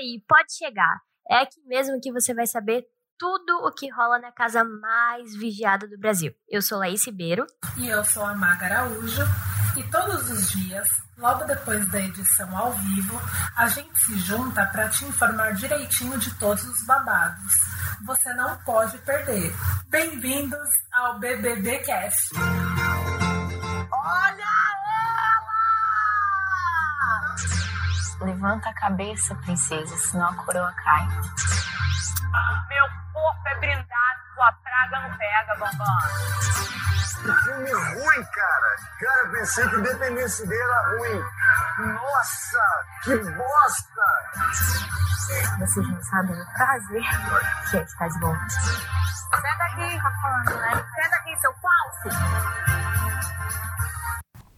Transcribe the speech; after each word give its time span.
aí, 0.00 0.22
pode 0.26 0.56
chegar. 0.56 1.00
É 1.28 1.42
aqui 1.42 1.60
mesmo 1.66 2.00
que 2.00 2.12
você 2.12 2.34
vai 2.34 2.46
saber 2.46 2.84
tudo 3.18 3.66
o 3.66 3.72
que 3.72 3.90
rola 3.90 4.18
na 4.18 4.32
casa 4.32 4.64
mais 4.64 5.36
vigiada 5.36 5.86
do 5.86 5.98
Brasil. 5.98 6.32
Eu 6.48 6.62
sou 6.62 6.78
Laís 6.78 7.06
Ribeiro. 7.06 7.46
E 7.76 7.86
eu 7.86 8.02
sou 8.04 8.24
a 8.24 8.34
Maga 8.34 8.66
Araújo. 8.66 9.22
E 9.76 9.82
todos 9.84 10.28
os 10.30 10.50
dias, 10.50 10.88
logo 11.16 11.44
depois 11.44 11.86
da 11.90 12.00
edição 12.00 12.56
ao 12.56 12.72
vivo, 12.72 13.20
a 13.56 13.68
gente 13.68 13.96
se 14.00 14.18
junta 14.18 14.66
para 14.66 14.88
te 14.88 15.04
informar 15.04 15.54
direitinho 15.54 16.18
de 16.18 16.34
todos 16.38 16.64
os 16.64 16.84
babados. 16.86 17.52
Você 18.04 18.34
não 18.34 18.58
pode 18.64 18.98
perder. 18.98 19.52
Bem-vindos 19.88 20.68
ao 20.92 21.20
BBBcast. 21.20 22.34
Olha 23.92 24.59
Levanta 28.20 28.68
a 28.68 28.74
cabeça, 28.74 29.34
princesa, 29.36 29.96
senão 29.96 30.28
a 30.28 30.34
coroa 30.34 30.72
cai. 30.72 31.06
Meu 32.68 32.86
corpo 33.12 33.48
é 33.48 33.54
brindado, 33.58 34.20
tua 34.34 34.52
praga 34.52 35.08
não 35.08 35.16
pega, 35.16 35.56
bambam. 35.58 35.86
Que 37.20 37.32
filme 37.44 37.72
ruim, 37.72 38.24
cara. 38.24 38.76
Cara, 38.98 39.20
eu 39.24 39.30
pensei 39.32 39.68
que 39.68 39.76
Independência 39.76 40.46
dele 40.46 40.62
era 40.62 40.96
ruim. 40.96 41.24
Nossa, 41.94 42.84
que 43.04 43.16
bosta! 43.16 44.06
Vocês 45.58 45.88
não 45.88 46.02
sabem 46.02 46.40
o 46.40 46.52
prazer 46.52 47.02
que 47.70 47.76
é 47.76 47.82
estar 47.82 48.08
de 48.08 48.20
volta. 48.20 48.50
Senta 48.50 49.64
aqui, 49.64 50.02
tá 50.02 50.12
falando, 50.22 50.60
né? 50.60 50.84
Senta 50.94 51.16
aqui, 51.16 51.36
seu 51.40 51.54
falso. 51.54 52.89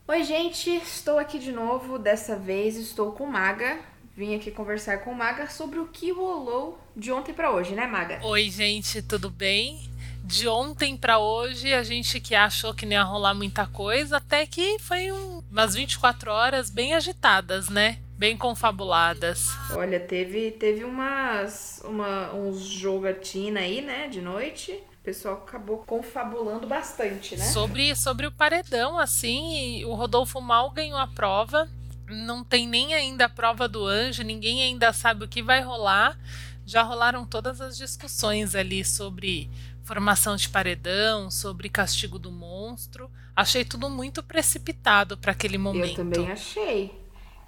Oi, 0.09 0.24
gente, 0.24 0.69
estou 0.69 1.16
aqui 1.19 1.38
de 1.38 1.52
novo. 1.52 1.97
Dessa 1.97 2.37
vez 2.37 2.77
estou 2.77 3.12
com 3.12 3.24
Maga. 3.24 3.79
Vim 4.16 4.34
aqui 4.34 4.51
conversar 4.51 4.98
com 4.98 5.15
Maga 5.15 5.48
sobre 5.48 5.78
o 5.78 5.87
que 5.87 6.11
rolou 6.11 6.78
de 6.95 7.12
ontem 7.12 7.33
para 7.33 7.52
hoje, 7.52 7.73
né, 7.73 7.87
Maga? 7.87 8.20
Oi, 8.25 8.51
gente, 8.51 9.00
tudo 9.00 9.31
bem? 9.31 9.81
De 10.25 10.48
ontem 10.48 10.97
para 10.97 11.19
hoje, 11.19 11.72
a 11.72 11.84
gente 11.84 12.20
que 12.20 12.34
achou 12.34 12.75
que 12.75 12.84
não 12.84 12.92
ia 12.92 13.03
rolar 13.05 13.33
muita 13.33 13.64
coisa, 13.67 14.17
até 14.17 14.44
que 14.44 14.77
foi 14.81 15.12
um, 15.12 15.41
umas 15.50 15.75
24 15.75 16.31
horas 16.33 16.69
bem 16.69 16.94
agitadas, 16.94 17.69
né? 17.69 17.98
Bem 18.19 18.37
confabuladas. 18.37 19.48
Olha, 19.70 20.00
teve, 20.00 20.50
teve 20.50 20.84
umas 20.84 21.81
uma, 21.84 22.34
uns 22.34 22.61
jogatina 22.61 23.61
aí, 23.61 23.81
né, 23.81 24.09
de 24.09 24.20
noite. 24.20 24.78
O 25.03 25.05
pessoal 25.05 25.34
acabou 25.34 25.78
confabulando 25.78 26.64
bastante, 26.64 27.36
né? 27.36 27.45
Sobre, 27.45 27.97
sobre 27.97 28.25
o 28.25 28.31
paredão, 28.31 28.97
assim, 28.97 29.84
o 29.84 29.94
Rodolfo 29.94 30.41
mal 30.41 30.70
ganhou 30.70 30.97
a 30.97 31.09
prova. 31.09 31.69
Não 32.09 32.44
tem 32.44 32.69
nem 32.69 32.94
ainda 32.94 33.25
a 33.25 33.28
prova 33.28 33.67
do 33.67 33.84
anjo, 33.84 34.22
ninguém 34.22 34.62
ainda 34.62 34.92
sabe 34.92 35.25
o 35.25 35.28
que 35.28 35.42
vai 35.42 35.61
rolar. 35.61 36.17
Já 36.64 36.83
rolaram 36.83 37.27
todas 37.27 37.61
as 37.61 37.77
discussões 37.77 38.55
ali 38.55 38.84
sobre 38.84 39.50
formação 39.83 40.36
de 40.36 40.48
paredão, 40.48 41.33
sobre 41.33 41.69
castigo 41.69 42.16
do 42.16 42.31
monstro. 42.31 43.11
Achei 43.34 43.64
tudo 43.64 43.91
muito 43.91 44.22
precipitado 44.22 45.19
para 45.19 45.33
aquele 45.33 45.59
momento. 45.59 45.89
Eu 45.89 45.94
também 45.97 46.31
achei. 46.31 46.94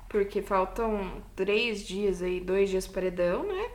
Porque 0.09 0.43
faltam 0.43 1.23
três 1.37 1.87
dias 1.87 2.21
aí, 2.21 2.41
dois 2.41 2.69
dias 2.69 2.89
paredão, 2.89 3.47
né? 3.47 3.71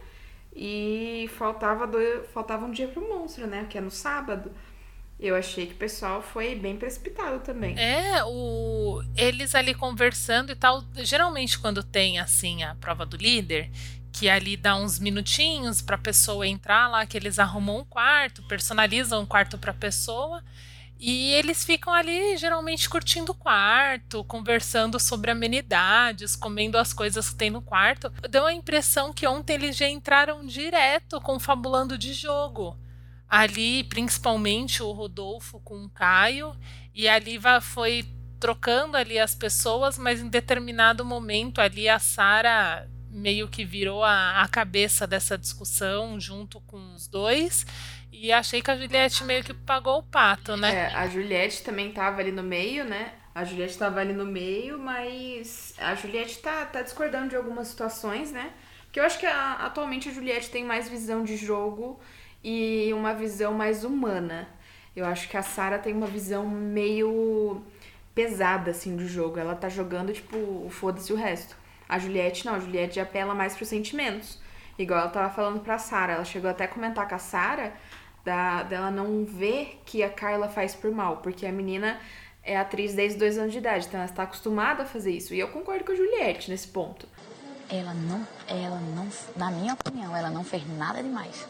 E 0.55 1.29
faltava, 1.37 1.85
dois, 1.87 2.29
faltava 2.31 2.65
um 2.65 2.71
dia 2.71 2.87
pro 2.87 3.07
monstro, 3.07 3.47
né? 3.47 3.65
Que 3.69 3.77
é 3.77 3.81
no 3.81 3.91
sábado. 3.91 4.51
Eu 5.19 5.35
achei 5.35 5.65
que 5.67 5.73
o 5.73 5.77
pessoal 5.77 6.21
foi 6.21 6.55
bem 6.55 6.77
precipitado 6.77 7.39
também. 7.39 7.77
É, 7.77 8.23
o 8.23 9.03
eles 9.17 9.53
ali 9.53 9.73
conversando 9.73 10.51
e 10.51 10.55
tal. 10.55 10.83
Geralmente, 10.95 11.59
quando 11.59 11.83
tem 11.83 12.19
assim 12.19 12.63
a 12.63 12.73
prova 12.75 13.05
do 13.05 13.17
líder, 13.17 13.69
que 14.13 14.29
ali 14.29 14.55
dá 14.55 14.75
uns 14.75 14.97
minutinhos 14.97 15.81
para 15.81 15.95
a 15.95 15.99
pessoa 15.99 16.47
entrar 16.47 16.87
lá, 16.87 17.05
que 17.05 17.17
eles 17.17 17.37
arrumam 17.37 17.79
um 17.79 17.83
quarto, 17.83 18.43
personalizam 18.43 19.21
um 19.21 19.25
quarto 19.25 19.57
para 19.57 19.71
a 19.71 19.73
pessoa. 19.73 20.43
E 20.99 21.31
eles 21.33 21.63
ficam 21.63 21.93
ali 21.93 22.35
geralmente 22.35 22.89
curtindo 22.89 23.31
o 23.31 23.35
quarto, 23.35 24.21
conversando 24.25 24.99
sobre 24.99 25.31
amenidades, 25.31 26.35
comendo 26.35 26.77
as 26.77 26.91
coisas 26.91 27.29
que 27.29 27.37
tem 27.37 27.49
no 27.49 27.61
quarto. 27.61 28.11
Deu 28.29 28.45
a 28.45 28.53
impressão 28.53 29.13
que 29.13 29.25
ontem 29.25 29.53
eles 29.53 29.77
já 29.77 29.87
entraram 29.87 30.45
direto 30.45 31.21
confabulando 31.21 31.97
de 31.97 32.13
jogo. 32.13 32.77
Ali, 33.29 33.85
principalmente 33.85 34.83
o 34.83 34.91
Rodolfo 34.91 35.59
com 35.61 35.85
o 35.85 35.89
Caio, 35.89 36.53
e 36.93 37.07
ali 37.07 37.39
foi 37.61 38.05
trocando 38.37 38.97
ali 38.97 39.19
as 39.19 39.33
pessoas, 39.33 39.97
mas 39.97 40.19
em 40.19 40.27
determinado 40.27 41.05
momento 41.05 41.61
ali 41.61 41.87
a 41.87 41.99
Sara 41.99 42.89
meio 43.09 43.47
que 43.47 43.65
virou 43.65 44.03
a, 44.03 44.41
a 44.41 44.47
cabeça 44.47 45.07
dessa 45.07 45.37
discussão 45.37 46.19
junto 46.19 46.61
com 46.61 46.93
os 46.93 47.07
dois. 47.07 47.65
E 48.21 48.33
achei 48.33 48.61
que 48.61 48.69
a 48.69 48.75
Juliette 48.75 49.23
meio 49.23 49.41
que 49.45 49.53
pagou 49.53 49.99
o 49.99 50.03
pato, 50.03 50.57
né? 50.57 50.75
É, 50.75 50.93
a 50.93 51.07
Juliette 51.07 51.63
também 51.63 51.89
tava 51.93 52.19
ali 52.19 52.33
no 52.33 52.43
meio, 52.43 52.83
né? 52.83 53.13
A 53.33 53.45
Juliette 53.45 53.77
tava 53.77 54.01
ali 54.01 54.11
no 54.11 54.25
meio, 54.25 54.77
mas 54.77 55.73
a 55.77 55.95
Juliette 55.95 56.39
tá, 56.39 56.65
tá 56.65 56.81
discordando 56.81 57.29
de 57.29 57.37
algumas 57.37 57.69
situações, 57.69 58.29
né? 58.29 58.51
Porque 58.83 58.99
eu 58.99 59.05
acho 59.05 59.17
que 59.17 59.25
a, 59.25 59.53
atualmente 59.53 60.09
a 60.09 60.11
Juliette 60.11 60.49
tem 60.49 60.65
mais 60.65 60.89
visão 60.89 61.23
de 61.23 61.37
jogo 61.37 61.97
e 62.43 62.91
uma 62.93 63.13
visão 63.13 63.53
mais 63.53 63.85
humana. 63.85 64.49
Eu 64.93 65.05
acho 65.05 65.29
que 65.29 65.37
a 65.37 65.41
Sara 65.41 65.79
tem 65.79 65.93
uma 65.93 66.07
visão 66.07 66.45
meio 66.45 67.63
pesada, 68.13 68.71
assim, 68.71 68.97
do 68.97 69.07
jogo. 69.07 69.39
Ela 69.39 69.55
tá 69.55 69.69
jogando, 69.69 70.11
tipo, 70.11 70.67
foda-se 70.69 71.13
o 71.13 71.15
resto. 71.15 71.55
A 71.87 71.97
Juliette 71.97 72.45
não, 72.45 72.55
a 72.55 72.59
Juliette 72.59 72.99
apela 72.99 73.33
mais 73.33 73.55
pros 73.55 73.69
sentimentos. 73.69 74.39
Igual 74.77 74.99
ela 74.99 75.09
tava 75.09 75.33
falando 75.33 75.61
pra 75.61 75.77
Sara. 75.77 76.13
Ela 76.13 76.25
chegou 76.25 76.49
até 76.49 76.65
a 76.65 76.67
comentar 76.67 77.07
com 77.07 77.15
a 77.15 77.19
Sara 77.19 77.73
da, 78.23 78.63
dela 78.63 78.91
não 78.91 79.25
ver 79.25 79.81
que 79.85 80.03
a 80.03 80.09
Carla 80.09 80.47
faz 80.47 80.75
por 80.75 80.91
mal, 80.91 81.17
porque 81.17 81.45
a 81.45 81.51
menina 81.51 81.99
é 82.43 82.57
atriz 82.57 82.93
desde 82.93 83.17
dois 83.19 83.37
anos 83.37 83.51
de 83.51 83.59
idade, 83.59 83.85
então 83.87 83.99
ela 83.99 84.09
está 84.09 84.23
acostumada 84.23 84.83
a 84.83 84.85
fazer 84.85 85.11
isso. 85.11 85.33
E 85.33 85.39
eu 85.39 85.49
concordo 85.49 85.83
com 85.83 85.91
a 85.91 85.95
Juliette 85.95 86.49
nesse 86.49 86.67
ponto. 86.67 87.07
Ela 87.69 87.93
não, 87.93 88.25
ela 88.47 88.79
não, 88.95 89.07
na 89.35 89.51
minha 89.51 89.73
opinião, 89.73 90.15
ela 90.15 90.29
não 90.29 90.43
fez 90.43 90.63
nada 90.77 91.03
demais. 91.03 91.45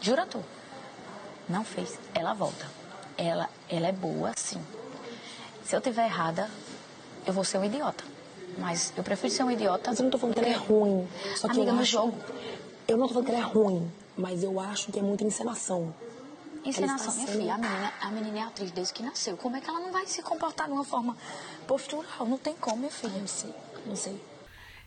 Jura 0.00 0.24
tu? 0.24 0.44
Não 1.48 1.64
fez. 1.64 1.98
Ela 2.14 2.34
volta. 2.34 2.66
Ela, 3.16 3.48
ela 3.68 3.88
é 3.88 3.92
boa, 3.92 4.32
sim. 4.36 4.62
Se 5.64 5.74
eu 5.74 5.80
tiver 5.80 6.04
errada, 6.04 6.48
eu 7.26 7.32
vou 7.32 7.42
ser 7.42 7.58
um 7.58 7.64
idiota. 7.64 8.04
Mas 8.58 8.92
eu 8.96 9.02
prefiro 9.02 9.32
ser 9.32 9.42
um 9.42 9.50
idiota. 9.50 9.90
Mas 9.90 9.98
eu 9.98 10.04
não 10.04 10.10
tô 10.10 10.18
falando 10.18 10.34
que 10.34 10.40
ela 10.40 10.48
é 10.48 10.56
ruim. 10.56 11.08
Só 11.34 11.48
que 11.48 11.54
Amiga, 11.54 11.70
eu 11.70 11.74
no 11.74 11.82
acho... 11.82 11.90
jogo. 11.90 12.18
Eu 12.86 12.96
não 12.96 13.08
tô 13.08 13.14
falando 13.14 13.26
que 13.26 13.32
ela 13.32 13.40
é 13.40 13.44
ruim, 13.44 13.92
mas 14.18 14.42
eu 14.42 14.58
acho 14.60 14.90
que 14.92 14.98
é 14.98 15.02
muita 15.02 15.24
encenação. 15.24 15.94
Encenação, 16.64 17.14
minha 17.14 17.26
filha, 17.28 17.54
a 17.54 17.58
menina, 17.58 17.92
a 18.02 18.10
menina 18.10 18.38
é 18.40 18.42
atriz 18.42 18.70
desde 18.72 18.92
que 18.92 19.02
nasceu. 19.02 19.36
Como 19.36 19.56
é 19.56 19.60
que 19.60 19.70
ela 19.70 19.80
não 19.80 19.92
vai 19.92 20.06
se 20.06 20.20
comportar 20.22 20.66
de 20.66 20.72
uma 20.72 20.84
forma 20.84 21.16
postural? 21.66 22.26
Não 22.26 22.36
tem 22.36 22.54
como, 22.54 22.78
minha 22.78 22.90
filha. 22.90 23.12
Não 23.18 23.26
sei, 23.26 23.54
não 23.86 23.96
sei. 23.96 24.20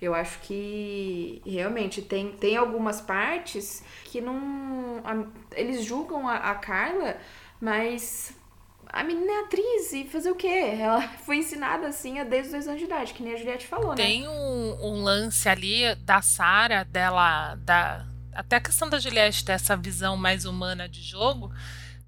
Eu 0.01 0.13
acho 0.13 0.39
que 0.41 1.41
realmente 1.45 2.01
tem, 2.01 2.33
tem 2.33 2.57
algumas 2.57 2.99
partes 3.01 3.81
que 4.05 4.19
não. 4.19 5.01
a- 5.03 5.25
eles 5.55 5.83
julgam 5.85 6.27
a, 6.27 6.35
a 6.51 6.55
Carla, 6.55 7.17
mas 7.59 8.33
a 8.87 9.03
menina 9.03 9.31
é 9.31 9.39
atriz 9.45 9.93
e 9.93 10.03
fazer 10.03 10.29
o 10.31 10.35
quê? 10.35 10.75
Ela 10.79 11.01
foi 11.25 11.37
ensinada 11.37 11.87
assim 11.87 12.15
desde 12.25 12.47
os 12.47 12.51
dois 12.51 12.67
anos 12.67 12.79
de 12.79 12.85
idade, 12.85 13.13
que 13.13 13.23
nem 13.23 13.33
a 13.33 13.37
Juliette 13.37 13.65
falou, 13.67 13.89
né? 13.91 13.95
Tem 13.95 14.27
um, 14.27 14.77
um 14.85 15.03
lance 15.03 15.47
ali 15.47 15.95
da 15.95 16.21
Sara, 16.21 16.83
dela, 16.83 17.55
da 17.55 18.05
até 18.33 18.57
a 18.57 18.61
questão 18.61 18.89
da 18.89 18.99
Juliette 18.99 19.45
ter 19.45 19.53
essa 19.53 19.75
visão 19.75 20.17
mais 20.17 20.45
humana 20.45 20.87
de 20.87 21.01
jogo. 21.01 21.51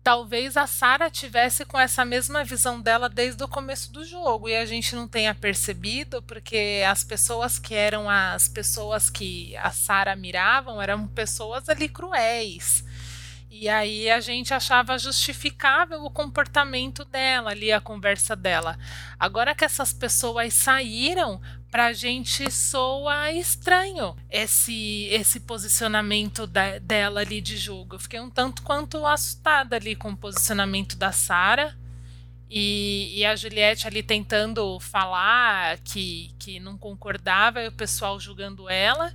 Talvez 0.04 0.58
a 0.58 0.68
Sara 0.68 1.10
tivesse 1.10 1.64
com 1.64 1.80
essa 1.80 2.04
mesma 2.04 2.44
visão 2.44 2.82
dela 2.82 3.08
desde 3.08 3.42
o 3.42 3.48
começo 3.48 3.92
do 3.94 4.04
jogo 4.04 4.50
e 4.50 4.56
a 4.56 4.66
gente 4.66 4.96
não 4.96 5.08
tenha 5.08 5.34
percebido, 5.34 6.22
porque 6.24 6.84
as 6.86 7.06
pessoas 7.06 7.58
que 7.58 7.74
eram 7.74 8.10
as 8.10 8.50
pessoas 8.50 9.10
que 9.10 9.56
a 9.56 9.72
Sara 9.72 10.14
miravam 10.14 10.82
eram 10.82 11.08
pessoas 11.08 11.70
ali 11.70 11.88
cruéis. 11.88 12.84
E 13.56 13.70
aí 13.70 14.10
a 14.10 14.20
gente 14.20 14.52
achava 14.52 14.98
justificável 14.98 16.04
o 16.04 16.10
comportamento 16.10 17.06
dela 17.06 17.52
ali, 17.52 17.72
a 17.72 17.80
conversa 17.80 18.36
dela. 18.36 18.76
Agora 19.20 19.54
que 19.54 19.64
essas 19.64 19.94
pessoas 19.94 20.56
saíram, 20.56 21.40
pra 21.70 21.94
gente 21.94 22.50
soa 22.52 23.32
estranho 23.32 24.16
esse 24.28 25.06
esse 25.12 25.40
posicionamento 25.40 26.48
da- 26.48 26.80
dela 26.80 27.20
ali 27.22 27.40
de 27.42 27.56
jogo. 27.56 27.94
Eu 27.94 28.00
fiquei 28.00 28.20
um 28.20 28.30
tanto 28.30 28.64
quanto 28.64 29.06
assustada 29.06 29.76
ali 29.76 29.96
com 29.96 30.10
o 30.10 30.18
posicionamento 30.18 30.98
da 30.98 31.12
Sara. 31.12 31.78
E, 32.50 33.20
e 33.20 33.24
a 33.24 33.36
Juliette 33.36 33.86
ali 33.88 34.02
tentando 34.02 34.80
falar 34.80 35.78
que, 35.84 36.34
que 36.40 36.60
não 36.60 36.76
concordava 36.76 37.62
e 37.62 37.68
o 37.68 37.72
pessoal 37.72 38.20
julgando 38.20 38.68
ela. 38.68 39.14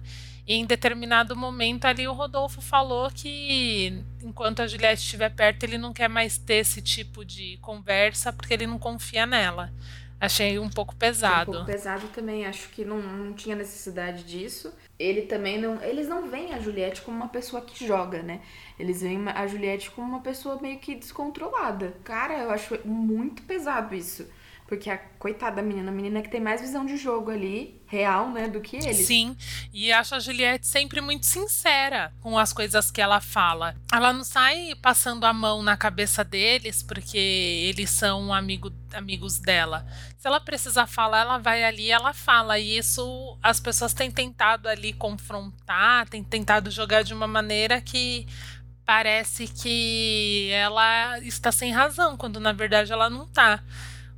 E 0.48 0.54
em 0.54 0.64
determinado 0.64 1.36
momento 1.36 1.84
ali 1.84 2.08
o 2.08 2.14
Rodolfo 2.14 2.62
falou 2.62 3.10
que 3.10 4.02
enquanto 4.22 4.62
a 4.62 4.66
Juliette 4.66 5.02
estiver 5.02 5.28
perto, 5.28 5.64
ele 5.64 5.76
não 5.76 5.92
quer 5.92 6.08
mais 6.08 6.38
ter 6.38 6.54
esse 6.54 6.80
tipo 6.80 7.22
de 7.22 7.58
conversa 7.58 8.32
porque 8.32 8.54
ele 8.54 8.66
não 8.66 8.78
confia 8.78 9.26
nela. 9.26 9.70
Achei 10.18 10.58
um 10.58 10.70
pouco 10.70 10.96
pesado. 10.96 11.50
Um 11.50 11.54
pouco 11.56 11.70
pesado 11.70 12.08
também, 12.08 12.46
acho 12.46 12.70
que 12.70 12.82
não, 12.82 13.00
não 13.00 13.34
tinha 13.34 13.54
necessidade 13.54 14.24
disso. 14.24 14.72
Ele 14.98 15.22
também 15.22 15.60
não. 15.60 15.80
Eles 15.82 16.08
não 16.08 16.28
veem 16.28 16.54
a 16.54 16.58
Juliette 16.58 17.02
como 17.02 17.18
uma 17.18 17.28
pessoa 17.28 17.60
que 17.60 17.86
joga, 17.86 18.22
né? 18.22 18.40
Eles 18.78 19.02
veem 19.02 19.28
a 19.28 19.46
Juliette 19.46 19.90
como 19.90 20.08
uma 20.08 20.20
pessoa 20.20 20.58
meio 20.60 20.78
que 20.78 20.94
descontrolada. 20.94 21.94
Cara, 22.02 22.38
eu 22.38 22.50
acho 22.50 22.80
muito 22.86 23.42
pesado 23.42 23.94
isso. 23.94 24.26
Porque 24.68 24.90
a 24.90 24.98
coitada 24.98 25.56
da 25.56 25.62
menina, 25.62 25.90
a 25.90 25.94
menina 25.94 26.20
que 26.20 26.28
tem 26.28 26.42
mais 26.42 26.60
visão 26.60 26.84
de 26.84 26.98
jogo 26.98 27.30
ali, 27.30 27.80
real, 27.86 28.30
né, 28.30 28.48
do 28.48 28.60
que 28.60 28.76
eles. 28.76 29.06
Sim, 29.06 29.34
e 29.72 29.90
acho 29.90 30.14
a 30.14 30.20
Juliette 30.20 30.66
sempre 30.66 31.00
muito 31.00 31.24
sincera 31.24 32.12
com 32.20 32.38
as 32.38 32.52
coisas 32.52 32.90
que 32.90 33.00
ela 33.00 33.18
fala. 33.18 33.74
Ela 33.90 34.12
não 34.12 34.22
sai 34.22 34.74
passando 34.82 35.24
a 35.24 35.32
mão 35.32 35.62
na 35.62 35.74
cabeça 35.74 36.22
deles 36.22 36.82
porque 36.82 37.16
eles 37.16 37.88
são 37.88 38.30
amigo, 38.30 38.70
amigos 38.92 39.38
dela. 39.38 39.86
Se 40.18 40.26
ela 40.26 40.38
precisar 40.38 40.86
falar, 40.86 41.20
ela 41.20 41.38
vai 41.38 41.64
ali 41.64 41.84
e 41.84 41.90
ela 41.90 42.12
fala. 42.12 42.58
E 42.58 42.76
isso 42.76 43.38
as 43.42 43.58
pessoas 43.58 43.94
têm 43.94 44.10
tentado 44.10 44.68
ali 44.68 44.92
confrontar, 44.92 46.06
têm 46.10 46.22
tentado 46.22 46.70
jogar 46.70 47.02
de 47.02 47.14
uma 47.14 47.26
maneira 47.26 47.80
que 47.80 48.26
parece 48.84 49.48
que 49.48 50.50
ela 50.52 51.18
está 51.20 51.50
sem 51.50 51.72
razão, 51.72 52.18
quando 52.18 52.38
na 52.38 52.52
verdade 52.52 52.92
ela 52.92 53.08
não 53.08 53.24
está. 53.24 53.62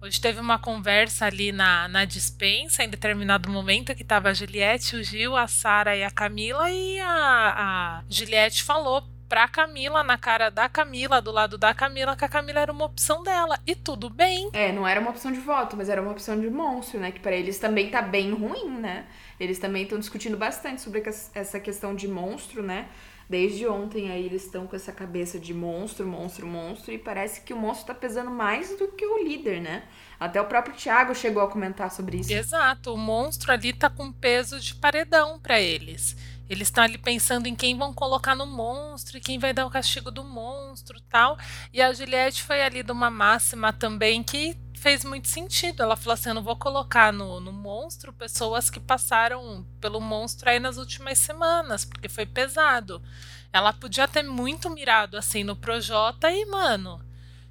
Hoje 0.02 0.18
teve 0.18 0.40
uma 0.40 0.58
conversa 0.58 1.26
ali 1.26 1.52
na, 1.52 1.86
na 1.86 2.06
dispensa, 2.06 2.82
em 2.82 2.88
determinado 2.88 3.50
momento, 3.50 3.94
que 3.94 4.00
estava 4.00 4.30
a 4.30 4.34
Juliette, 4.34 4.96
o 4.96 5.04
Gil, 5.04 5.36
a 5.36 5.46
Sara 5.46 5.94
e 5.94 6.02
a 6.02 6.10
Camila, 6.10 6.70
e 6.70 6.98
a, 6.98 7.10
a 7.10 8.02
Juliette 8.08 8.62
falou 8.62 9.02
pra 9.28 9.46
Camila, 9.46 10.02
na 10.02 10.16
cara 10.16 10.48
da 10.48 10.70
Camila, 10.70 11.20
do 11.20 11.30
lado 11.30 11.58
da 11.58 11.74
Camila, 11.74 12.16
que 12.16 12.24
a 12.24 12.28
Camila 12.30 12.60
era 12.60 12.72
uma 12.72 12.86
opção 12.86 13.22
dela. 13.22 13.58
E 13.66 13.76
tudo 13.76 14.08
bem. 14.08 14.48
É, 14.54 14.72
não 14.72 14.88
era 14.88 14.98
uma 14.98 15.10
opção 15.10 15.30
de 15.30 15.38
voto, 15.38 15.76
mas 15.76 15.90
era 15.90 16.00
uma 16.00 16.12
opção 16.12 16.40
de 16.40 16.48
monstro, 16.48 16.98
né? 16.98 17.12
Que 17.12 17.20
para 17.20 17.36
eles 17.36 17.58
também 17.58 17.90
tá 17.90 18.00
bem 18.00 18.32
ruim, 18.32 18.70
né? 18.70 19.04
Eles 19.38 19.58
também 19.58 19.82
estão 19.82 19.98
discutindo 19.98 20.36
bastante 20.36 20.80
sobre 20.80 21.02
essa 21.34 21.60
questão 21.60 21.94
de 21.94 22.08
monstro, 22.08 22.62
né? 22.62 22.88
Desde 23.30 23.64
ontem 23.64 24.10
aí 24.10 24.26
eles 24.26 24.44
estão 24.44 24.66
com 24.66 24.74
essa 24.74 24.90
cabeça 24.90 25.38
de 25.38 25.54
monstro, 25.54 26.04
monstro, 26.04 26.48
monstro, 26.48 26.92
e 26.92 26.98
parece 26.98 27.42
que 27.42 27.54
o 27.54 27.56
monstro 27.56 27.86
tá 27.86 27.94
pesando 27.94 28.28
mais 28.28 28.76
do 28.76 28.88
que 28.88 29.06
o 29.06 29.22
líder, 29.22 29.60
né? 29.60 29.84
Até 30.18 30.40
o 30.40 30.46
próprio 30.46 30.74
Thiago 30.74 31.14
chegou 31.14 31.40
a 31.40 31.48
comentar 31.48 31.92
sobre 31.92 32.16
isso. 32.18 32.32
Exato, 32.32 32.92
o 32.92 32.98
monstro 32.98 33.52
ali 33.52 33.72
tá 33.72 33.88
com 33.88 34.10
peso 34.10 34.58
de 34.58 34.74
paredão 34.74 35.38
para 35.38 35.60
eles. 35.60 36.16
Eles 36.48 36.66
estão 36.66 36.82
ali 36.82 36.98
pensando 36.98 37.46
em 37.46 37.54
quem 37.54 37.78
vão 37.78 37.94
colocar 37.94 38.34
no 38.34 38.46
monstro 38.46 39.16
e 39.16 39.20
quem 39.20 39.38
vai 39.38 39.52
dar 39.52 39.64
o 39.64 39.70
castigo 39.70 40.10
do 40.10 40.24
monstro 40.24 41.00
tal. 41.08 41.38
E 41.72 41.80
a 41.80 41.92
Juliette 41.92 42.42
foi 42.42 42.60
ali 42.60 42.82
de 42.82 42.90
uma 42.90 43.08
máxima 43.12 43.72
também 43.72 44.24
que 44.24 44.56
fez 44.80 45.04
muito 45.04 45.28
sentido. 45.28 45.82
Ela 45.82 45.96
falou 45.96 46.14
assim: 46.14 46.30
eu 46.30 46.34
não 46.34 46.42
vou 46.42 46.56
colocar 46.56 47.12
no, 47.12 47.38
no 47.38 47.52
monstro 47.52 48.12
pessoas 48.12 48.70
que 48.70 48.80
passaram 48.80 49.64
pelo 49.80 50.00
monstro 50.00 50.48
aí 50.48 50.58
nas 50.58 50.76
últimas 50.76 51.18
semanas, 51.18 51.84
porque 51.84 52.08
foi 52.08 52.26
pesado. 52.26 53.02
Ela 53.52 53.72
podia 53.72 54.08
ter 54.08 54.22
muito 54.22 54.70
mirado 54.70 55.16
assim 55.16 55.44
no 55.44 55.56
Projota 55.56 56.30
e, 56.30 56.46
mano, 56.46 57.04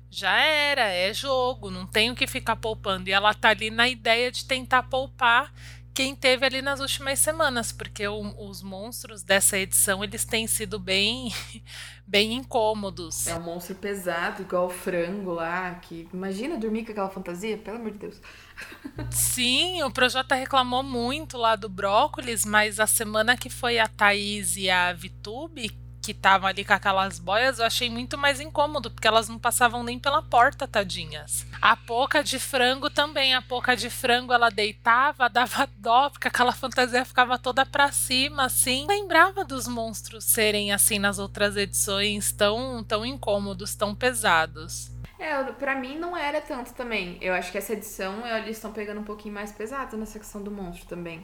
já 0.09 0.39
era, 0.39 0.87
é 0.87 1.13
jogo, 1.13 1.69
não 1.69 1.85
tenho 1.85 2.15
que 2.15 2.25
ficar 2.25 2.55
poupando. 2.55 3.09
E 3.09 3.13
ela 3.13 3.33
tá 3.33 3.49
ali 3.49 3.69
na 3.69 3.87
ideia 3.87 4.31
de 4.31 4.45
tentar 4.45 4.83
poupar 4.83 5.53
quem 5.93 6.15
teve 6.15 6.45
ali 6.45 6.61
nas 6.61 6.79
últimas 6.79 7.19
semanas, 7.19 7.71
porque 7.71 8.07
o, 8.07 8.49
os 8.49 8.61
monstros 8.61 9.23
dessa 9.23 9.57
edição 9.57 10.03
eles 10.03 10.25
têm 10.25 10.47
sido 10.47 10.79
bem 10.79 11.33
bem 12.07 12.33
incômodos. 12.33 13.27
É 13.27 13.35
um 13.35 13.41
monstro 13.41 13.75
pesado, 13.75 14.41
igual 14.41 14.65
o 14.65 14.69
frango 14.69 15.31
lá, 15.31 15.75
que 15.75 16.07
imagina 16.11 16.57
dormir 16.57 16.85
com 16.85 16.91
aquela 16.91 17.09
fantasia, 17.09 17.57
pelo 17.57 17.77
amor 17.77 17.91
de 17.91 17.99
Deus. 17.99 18.21
Sim, 19.11 19.83
o 19.83 19.91
Projota 19.91 20.33
reclamou 20.33 20.81
muito 20.81 21.37
lá 21.37 21.55
do 21.55 21.69
brócolis, 21.69 22.45
mas 22.45 22.79
a 22.79 22.87
semana 22.87 23.37
que 23.37 23.49
foi 23.49 23.77
a 23.77 23.87
Thaís 23.87 24.57
e 24.57 24.69
a 24.69 24.91
Vitube, 24.91 25.77
que 26.09 26.17
estavam 26.17 26.49
ali 26.49 26.65
com 26.65 26.73
aquelas 26.73 27.19
boias, 27.19 27.59
eu 27.59 27.65
achei 27.65 27.87
muito 27.87 28.17
mais 28.17 28.39
incômodo, 28.39 28.89
porque 28.89 29.07
elas 29.07 29.29
não 29.29 29.37
passavam 29.37 29.83
nem 29.83 29.99
pela 29.99 30.23
porta, 30.23 30.67
tadinhas. 30.67 31.45
A 31.61 31.75
poca 31.75 32.23
de 32.23 32.39
frango 32.39 32.89
também, 32.89 33.35
a 33.35 33.43
poca 33.43 33.75
de 33.75 33.91
frango 33.91 34.33
ela 34.33 34.49
deitava, 34.49 35.29
dava 35.29 35.69
dó, 35.77 36.09
porque 36.09 36.27
aquela 36.27 36.51
fantasia 36.51 37.05
ficava 37.05 37.37
toda 37.37 37.63
pra 37.63 37.91
cima, 37.91 38.45
assim. 38.45 38.87
Lembrava 38.87 39.45
dos 39.45 39.67
monstros 39.67 40.23
serem 40.23 40.71
assim 40.71 40.97
nas 40.97 41.19
outras 41.19 41.55
edições, 41.55 42.31
tão, 42.31 42.83
tão 42.83 43.05
incômodos, 43.05 43.75
tão 43.75 43.93
pesados. 43.93 44.89
É, 45.19 45.43
pra 45.43 45.75
mim 45.75 45.95
não 45.99 46.17
era 46.17 46.41
tanto 46.41 46.73
também. 46.73 47.19
Eu 47.21 47.35
acho 47.35 47.51
que 47.51 47.57
essa 47.59 47.73
edição 47.73 48.25
eles 48.25 48.57
estão 48.57 48.71
pegando 48.71 49.01
um 49.01 49.03
pouquinho 49.03 49.35
mais 49.35 49.51
pesado 49.51 49.95
na 49.95 50.07
secção 50.07 50.41
do 50.41 50.49
monstro 50.49 50.87
também. 50.87 51.23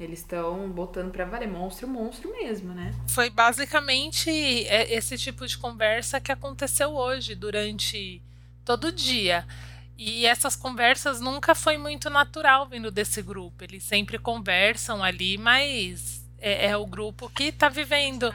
Eles 0.00 0.20
estão 0.20 0.70
botando 0.70 1.10
para 1.10 1.24
valer 1.24 1.48
monstro, 1.48 1.88
monstro 1.88 2.30
mesmo, 2.30 2.72
né? 2.72 2.94
Foi 3.08 3.28
basicamente 3.30 4.30
é, 4.30 4.94
esse 4.94 5.18
tipo 5.18 5.44
de 5.46 5.58
conversa 5.58 6.20
que 6.20 6.30
aconteceu 6.30 6.90
hoje, 6.90 7.34
durante 7.34 8.22
todo 8.64 8.92
dia. 8.92 9.44
E 9.96 10.24
essas 10.24 10.54
conversas 10.54 11.20
nunca 11.20 11.52
foi 11.56 11.76
muito 11.76 12.08
natural 12.08 12.68
vindo 12.68 12.88
desse 12.88 13.20
grupo. 13.20 13.64
Eles 13.64 13.82
sempre 13.82 14.16
conversam 14.16 15.02
ali, 15.02 15.36
mas 15.36 16.24
é, 16.38 16.66
é 16.66 16.76
o 16.76 16.86
grupo 16.86 17.28
que 17.28 17.44
está 17.44 17.68
vivendo. 17.68 18.32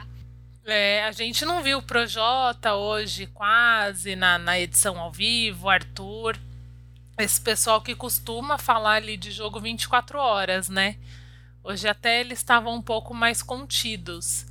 É, 0.65 1.05
a 1.05 1.11
gente 1.13 1.45
não 1.45 1.63
viu 1.63 1.77
o 1.77 1.81
Projota 1.81 2.73
hoje, 2.73 3.27
quase, 3.27 4.15
na, 4.17 4.37
na 4.37 4.59
edição 4.59 4.99
ao 4.99 5.11
vivo, 5.11 5.69
Arthur. 5.69 6.37
Esse 7.17 7.39
pessoal 7.39 7.81
que 7.81 7.95
costuma 7.95 8.57
falar 8.57 8.95
ali 8.95 9.15
de 9.15 9.31
jogo 9.31 9.61
24 9.61 10.19
horas, 10.19 10.67
né? 10.67 10.97
Hoje 11.63 11.87
até 11.87 12.19
eles 12.19 12.39
estavam 12.39 12.75
um 12.75 12.81
pouco 12.81 13.13
mais 13.13 13.41
contidos. 13.41 14.45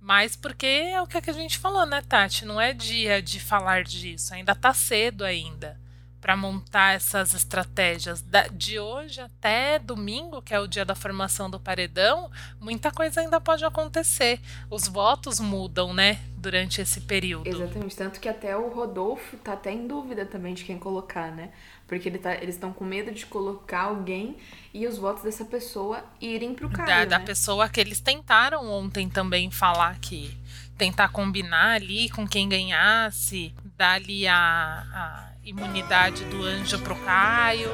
Mas 0.00 0.36
porque 0.36 0.66
é 0.66 1.00
o 1.00 1.06
que 1.06 1.18
a 1.30 1.32
gente 1.32 1.58
falou, 1.58 1.86
né, 1.86 2.02
Tati? 2.02 2.44
Não 2.44 2.60
é 2.60 2.72
dia 2.72 3.20
de 3.20 3.40
falar 3.40 3.84
disso. 3.84 4.34
Ainda 4.34 4.54
tá 4.54 4.72
cedo 4.72 5.24
ainda 5.24 5.76
para 6.20 6.36
montar 6.36 6.94
essas 6.94 7.34
estratégias. 7.34 8.24
De 8.52 8.78
hoje 8.78 9.20
até 9.20 9.78
domingo, 9.78 10.42
que 10.42 10.54
é 10.54 10.60
o 10.60 10.66
dia 10.66 10.84
da 10.84 10.94
formação 10.94 11.48
do 11.48 11.60
paredão, 11.60 12.30
muita 12.60 12.90
coisa 12.90 13.20
ainda 13.20 13.40
pode 13.40 13.64
acontecer. 13.64 14.40
Os 14.70 14.88
votos 14.88 15.40
mudam, 15.40 15.92
né, 15.92 16.20
durante 16.36 16.80
esse 16.80 17.00
período. 17.00 17.46
Exatamente, 17.48 17.96
tanto 17.96 18.20
que 18.20 18.28
até 18.28 18.56
o 18.56 18.68
Rodolfo 18.68 19.36
tá 19.38 19.52
até 19.52 19.72
em 19.72 19.86
dúvida 19.86 20.24
também 20.26 20.54
de 20.54 20.64
quem 20.64 20.78
colocar, 20.78 21.30
né? 21.30 21.50
Porque 21.86 22.08
ele 22.08 22.18
tá, 22.18 22.34
eles 22.34 22.54
estão 22.54 22.72
com 22.72 22.84
medo 22.84 23.10
de 23.12 23.24
colocar 23.26 23.82
alguém 23.82 24.36
e 24.74 24.86
os 24.86 24.98
votos 24.98 25.22
dessa 25.22 25.44
pessoa 25.44 26.04
irem 26.20 26.54
pro 26.54 26.68
Caio, 26.68 26.86
da, 26.86 26.96
né? 26.96 27.06
da 27.06 27.20
pessoa 27.20 27.68
que 27.68 27.80
eles 27.80 28.00
tentaram 28.00 28.70
ontem 28.70 29.08
também 29.08 29.50
falar 29.50 29.98
que 29.98 30.36
tentar 30.76 31.08
combinar 31.08 31.74
ali 31.74 32.08
com 32.10 32.26
quem 32.26 32.48
ganhasse, 32.48 33.52
dar 33.76 33.94
ali 33.94 34.28
a, 34.28 34.36
a 34.92 35.27
imunidade 35.48 36.24
do 36.26 36.42
anjo 36.42 36.78
pro 36.80 36.96
Caio. 36.96 37.70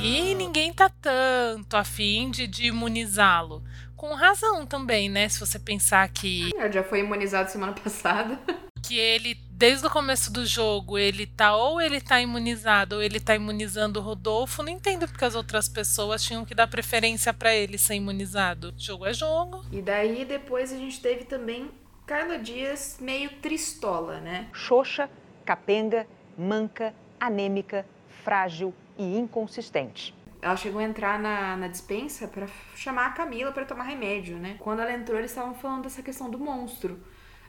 E 0.00 0.34
ninguém 0.34 0.72
tá 0.72 0.88
tanto 0.88 1.76
afim 1.76 2.30
de, 2.30 2.46
de 2.46 2.66
imunizá-lo. 2.66 3.62
Com 3.96 4.14
razão 4.14 4.66
também, 4.66 5.08
né? 5.08 5.28
Se 5.28 5.40
você 5.40 5.58
pensar 5.58 6.08
que. 6.08 6.50
Ele 6.54 6.72
já 6.72 6.82
foi 6.82 7.00
imunizado 7.00 7.50
semana 7.50 7.72
passada. 7.80 8.38
Que 8.82 8.98
ele, 8.98 9.34
desde 9.50 9.86
o 9.86 9.90
começo 9.90 10.30
do 10.30 10.44
jogo, 10.44 10.98
ele 10.98 11.26
tá 11.26 11.56
ou 11.56 11.80
ele 11.80 12.00
tá 12.00 12.20
imunizado 12.20 12.96
ou 12.96 13.02
ele 13.02 13.18
tá 13.18 13.34
imunizando 13.34 13.98
o 13.98 14.02
Rodolfo. 14.02 14.62
Não 14.62 14.70
entendo 14.70 15.08
porque 15.08 15.24
as 15.24 15.34
outras 15.34 15.68
pessoas 15.68 16.22
tinham 16.22 16.44
que 16.44 16.54
dar 16.54 16.66
preferência 16.66 17.32
para 17.32 17.54
ele 17.54 17.78
ser 17.78 17.94
imunizado. 17.94 18.74
Jogo 18.76 19.06
é 19.06 19.14
jogo. 19.14 19.64
E 19.72 19.80
daí 19.80 20.24
depois 20.24 20.72
a 20.72 20.76
gente 20.76 21.00
teve 21.00 21.24
também 21.24 21.70
Carla 22.06 22.38
Dias 22.38 22.98
meio 23.00 23.30
tristola, 23.40 24.20
né? 24.20 24.48
Xoxa, 24.52 25.08
capenga 25.46 26.06
manca, 26.36 26.94
anêmica, 27.18 27.86
frágil 28.22 28.74
e 28.98 29.18
inconsistente. 29.18 30.14
Ela 30.40 30.56
chegou 30.56 30.80
a 30.80 30.84
entrar 30.84 31.18
na, 31.18 31.56
na 31.56 31.68
dispensa 31.68 32.28
para 32.28 32.46
chamar 32.76 33.06
a 33.06 33.10
Camila 33.10 33.50
para 33.50 33.64
tomar 33.64 33.84
remédio, 33.84 34.36
né? 34.36 34.56
Quando 34.58 34.80
ela 34.80 34.92
entrou, 34.92 35.18
eles 35.18 35.30
estavam 35.30 35.54
falando 35.54 35.84
dessa 35.84 36.02
questão 36.02 36.28
do 36.28 36.38
monstro. 36.38 36.98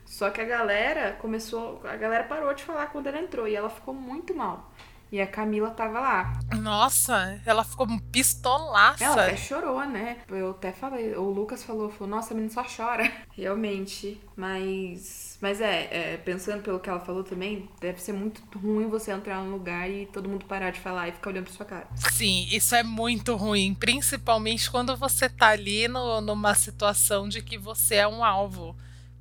Só 0.05 0.29
que 0.29 0.39
a 0.39 0.45
galera 0.45 1.13
começou. 1.13 1.81
A 1.83 1.95
galera 1.97 2.23
parou 2.23 2.53
de 2.53 2.63
falar 2.63 2.87
quando 2.87 3.07
ela 3.07 3.19
entrou 3.19 3.47
e 3.47 3.55
ela 3.55 3.69
ficou 3.69 3.93
muito 3.93 4.33
mal. 4.33 4.71
E 5.15 5.21
a 5.21 5.25
Camila 5.25 5.69
tava 5.69 6.01
lá. 6.01 6.33
Nossa, 6.57 7.41
ela 7.45 7.63
ficou 7.63 7.87
pistolaça. 8.11 9.01
Ela 9.01 9.27
até 9.27 9.37
chorou, 9.37 9.79
né? 9.85 10.17
Eu 10.27 10.49
até 10.49 10.73
falei, 10.73 11.15
o 11.15 11.29
Lucas 11.29 11.63
falou, 11.63 11.89
falou, 11.89 12.13
nossa, 12.13 12.33
a 12.33 12.35
menina 12.35 12.53
só 12.53 12.65
chora. 12.65 13.09
Realmente. 13.31 14.19
Mas. 14.35 15.37
Mas 15.39 15.61
é, 15.61 15.87
é, 15.89 16.17
pensando 16.17 16.61
pelo 16.63 16.81
que 16.81 16.89
ela 16.89 16.99
falou 16.99 17.23
também, 17.23 17.69
deve 17.79 18.01
ser 18.01 18.11
muito 18.11 18.41
ruim 18.59 18.89
você 18.89 19.11
entrar 19.11 19.41
num 19.41 19.53
lugar 19.53 19.89
e 19.89 20.05
todo 20.07 20.27
mundo 20.27 20.43
parar 20.43 20.71
de 20.71 20.81
falar 20.81 21.07
e 21.07 21.13
ficar 21.13 21.29
olhando 21.29 21.45
pra 21.45 21.53
sua 21.53 21.65
cara. 21.65 21.87
Sim, 22.11 22.45
isso 22.51 22.75
é 22.75 22.83
muito 22.83 23.37
ruim. 23.37 23.73
Principalmente 23.73 24.69
quando 24.69 24.97
você 24.97 25.29
tá 25.29 25.47
ali 25.47 25.87
no, 25.87 26.19
numa 26.19 26.53
situação 26.55 27.29
de 27.29 27.41
que 27.41 27.57
você 27.57 27.95
é 27.95 28.07
um 28.07 28.21
alvo 28.21 28.75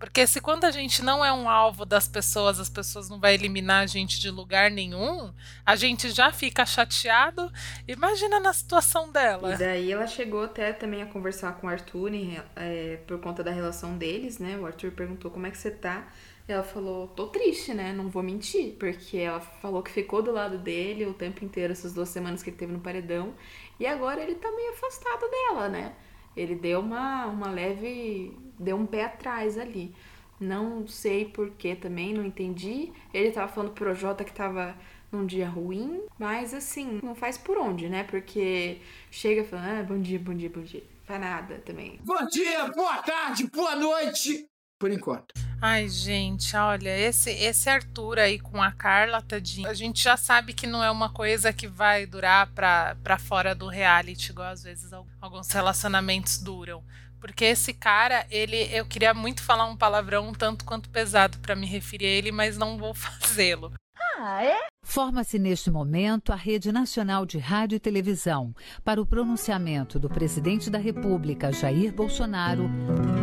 Porque 0.04 0.26
se 0.26 0.38
quando 0.40 0.64
a 0.64 0.70
gente 0.70 1.02
não 1.02 1.24
é 1.24 1.32
um 1.32 1.48
alvo 1.48 1.86
das 1.86 2.06
pessoas, 2.06 2.60
as 2.60 2.68
pessoas 2.68 3.08
não 3.08 3.18
vão 3.18 3.30
eliminar 3.30 3.82
a 3.82 3.86
gente 3.86 4.20
de 4.20 4.30
lugar 4.30 4.70
nenhum, 4.70 5.32
a 5.64 5.74
gente 5.76 6.10
já 6.10 6.30
fica 6.30 6.66
chateado. 6.66 7.50
Imagina 7.88 8.38
na 8.38 8.52
situação 8.52 9.10
dela. 9.10 9.54
E 9.54 9.56
daí 9.56 9.90
ela 9.90 10.06
chegou 10.06 10.44
até 10.44 10.74
também 10.74 11.02
a 11.02 11.06
conversar 11.06 11.54
com 11.54 11.66
o 11.66 11.70
Arthur 11.70 12.10
é, 12.54 12.98
por 13.06 13.18
conta 13.18 13.42
da 13.42 13.50
relação 13.50 13.96
deles, 13.96 14.38
né? 14.38 14.58
O 14.58 14.66
Arthur 14.66 14.92
perguntou 14.92 15.30
como 15.30 15.46
é 15.46 15.50
que 15.50 15.56
você 15.56 15.70
tá. 15.70 16.06
Ela 16.46 16.62
falou, 16.62 17.08
tô 17.08 17.28
triste, 17.28 17.72
né? 17.72 17.94
Não 17.94 18.10
vou 18.10 18.22
mentir. 18.22 18.74
Porque 18.78 19.16
ela 19.16 19.40
falou 19.40 19.82
que 19.82 19.90
ficou 19.90 20.20
do 20.20 20.30
lado 20.30 20.58
dele 20.58 21.06
o 21.06 21.14
tempo 21.14 21.42
inteiro, 21.42 21.72
essas 21.72 21.94
duas 21.94 22.10
semanas 22.10 22.42
que 22.42 22.50
ele 22.50 22.58
teve 22.58 22.72
no 22.72 22.80
paredão. 22.80 23.34
E 23.80 23.86
agora 23.86 24.22
ele 24.22 24.34
tá 24.34 24.52
meio 24.52 24.72
afastado 24.72 25.30
dela, 25.30 25.68
né? 25.68 25.94
Ele 26.36 26.54
deu 26.54 26.80
uma, 26.80 27.26
uma 27.26 27.50
leve. 27.50 28.36
deu 28.58 28.76
um 28.76 28.86
pé 28.86 29.04
atrás 29.04 29.58
ali. 29.58 29.94
Não 30.40 30.86
sei 30.86 31.24
porquê 31.26 31.76
também, 31.76 32.12
não 32.12 32.24
entendi. 32.24 32.92
Ele 33.12 33.30
tava 33.30 33.50
falando 33.50 33.72
pro 33.72 33.84
Projota 33.84 34.24
que 34.24 34.32
tava 34.32 34.76
num 35.12 35.24
dia 35.24 35.48
ruim, 35.48 36.02
mas 36.18 36.52
assim, 36.52 36.98
não 37.02 37.14
faz 37.14 37.38
por 37.38 37.56
onde, 37.56 37.88
né? 37.88 38.02
Porque 38.04 38.78
chega 39.10 39.44
falando, 39.44 39.80
ah, 39.80 39.82
bom 39.84 40.00
dia, 40.00 40.18
bom 40.18 40.34
dia, 40.34 40.50
bom 40.50 40.62
dia. 40.62 40.82
Faz 41.04 41.20
nada 41.20 41.58
também. 41.64 42.00
Bom 42.02 42.26
dia, 42.26 42.66
boa 42.68 43.02
tarde, 43.02 43.46
boa 43.46 43.76
noite. 43.76 44.48
Por 44.84 44.92
enquanto. 44.92 45.32
Ai, 45.62 45.88
gente, 45.88 46.54
olha, 46.54 46.94
esse, 46.94 47.30
esse 47.30 47.70
Arthur 47.70 48.18
aí 48.18 48.38
com 48.38 48.62
a 48.62 48.70
Carla, 48.70 49.22
tadinho, 49.22 49.66
a 49.66 49.72
gente 49.72 50.02
já 50.02 50.14
sabe 50.14 50.52
que 50.52 50.66
não 50.66 50.84
é 50.84 50.90
uma 50.90 51.08
coisa 51.08 51.54
que 51.54 51.66
vai 51.66 52.04
durar 52.04 52.48
pra, 52.48 52.94
pra 53.02 53.16
fora 53.16 53.54
do 53.54 53.66
reality, 53.66 54.30
igual 54.30 54.48
às 54.48 54.62
vezes 54.62 54.92
alguns 55.22 55.50
relacionamentos 55.50 56.36
duram. 56.36 56.84
Porque 57.18 57.46
esse 57.46 57.72
cara, 57.72 58.26
ele, 58.28 58.68
eu 58.76 58.84
queria 58.84 59.14
muito 59.14 59.42
falar 59.42 59.64
um 59.64 59.74
palavrão 59.74 60.28
um 60.28 60.34
tanto 60.34 60.66
quanto 60.66 60.90
pesado 60.90 61.38
para 61.38 61.56
me 61.56 61.66
referir 61.66 62.04
a 62.04 62.10
ele, 62.10 62.30
mas 62.30 62.58
não 62.58 62.76
vou 62.76 62.92
fazê-lo. 62.92 63.72
Ah, 64.18 64.44
é? 64.44 64.66
Forma-se 64.84 65.38
neste 65.38 65.70
momento 65.70 66.30
a 66.30 66.36
Rede 66.36 66.70
Nacional 66.70 67.26
de 67.26 67.38
Rádio 67.38 67.76
e 67.76 67.80
Televisão 67.80 68.54
para 68.84 69.00
o 69.00 69.06
pronunciamento 69.06 69.98
do 69.98 70.08
presidente 70.08 70.70
da 70.70 70.78
República, 70.78 71.50
Jair 71.50 71.92
Bolsonaro, 71.92 72.70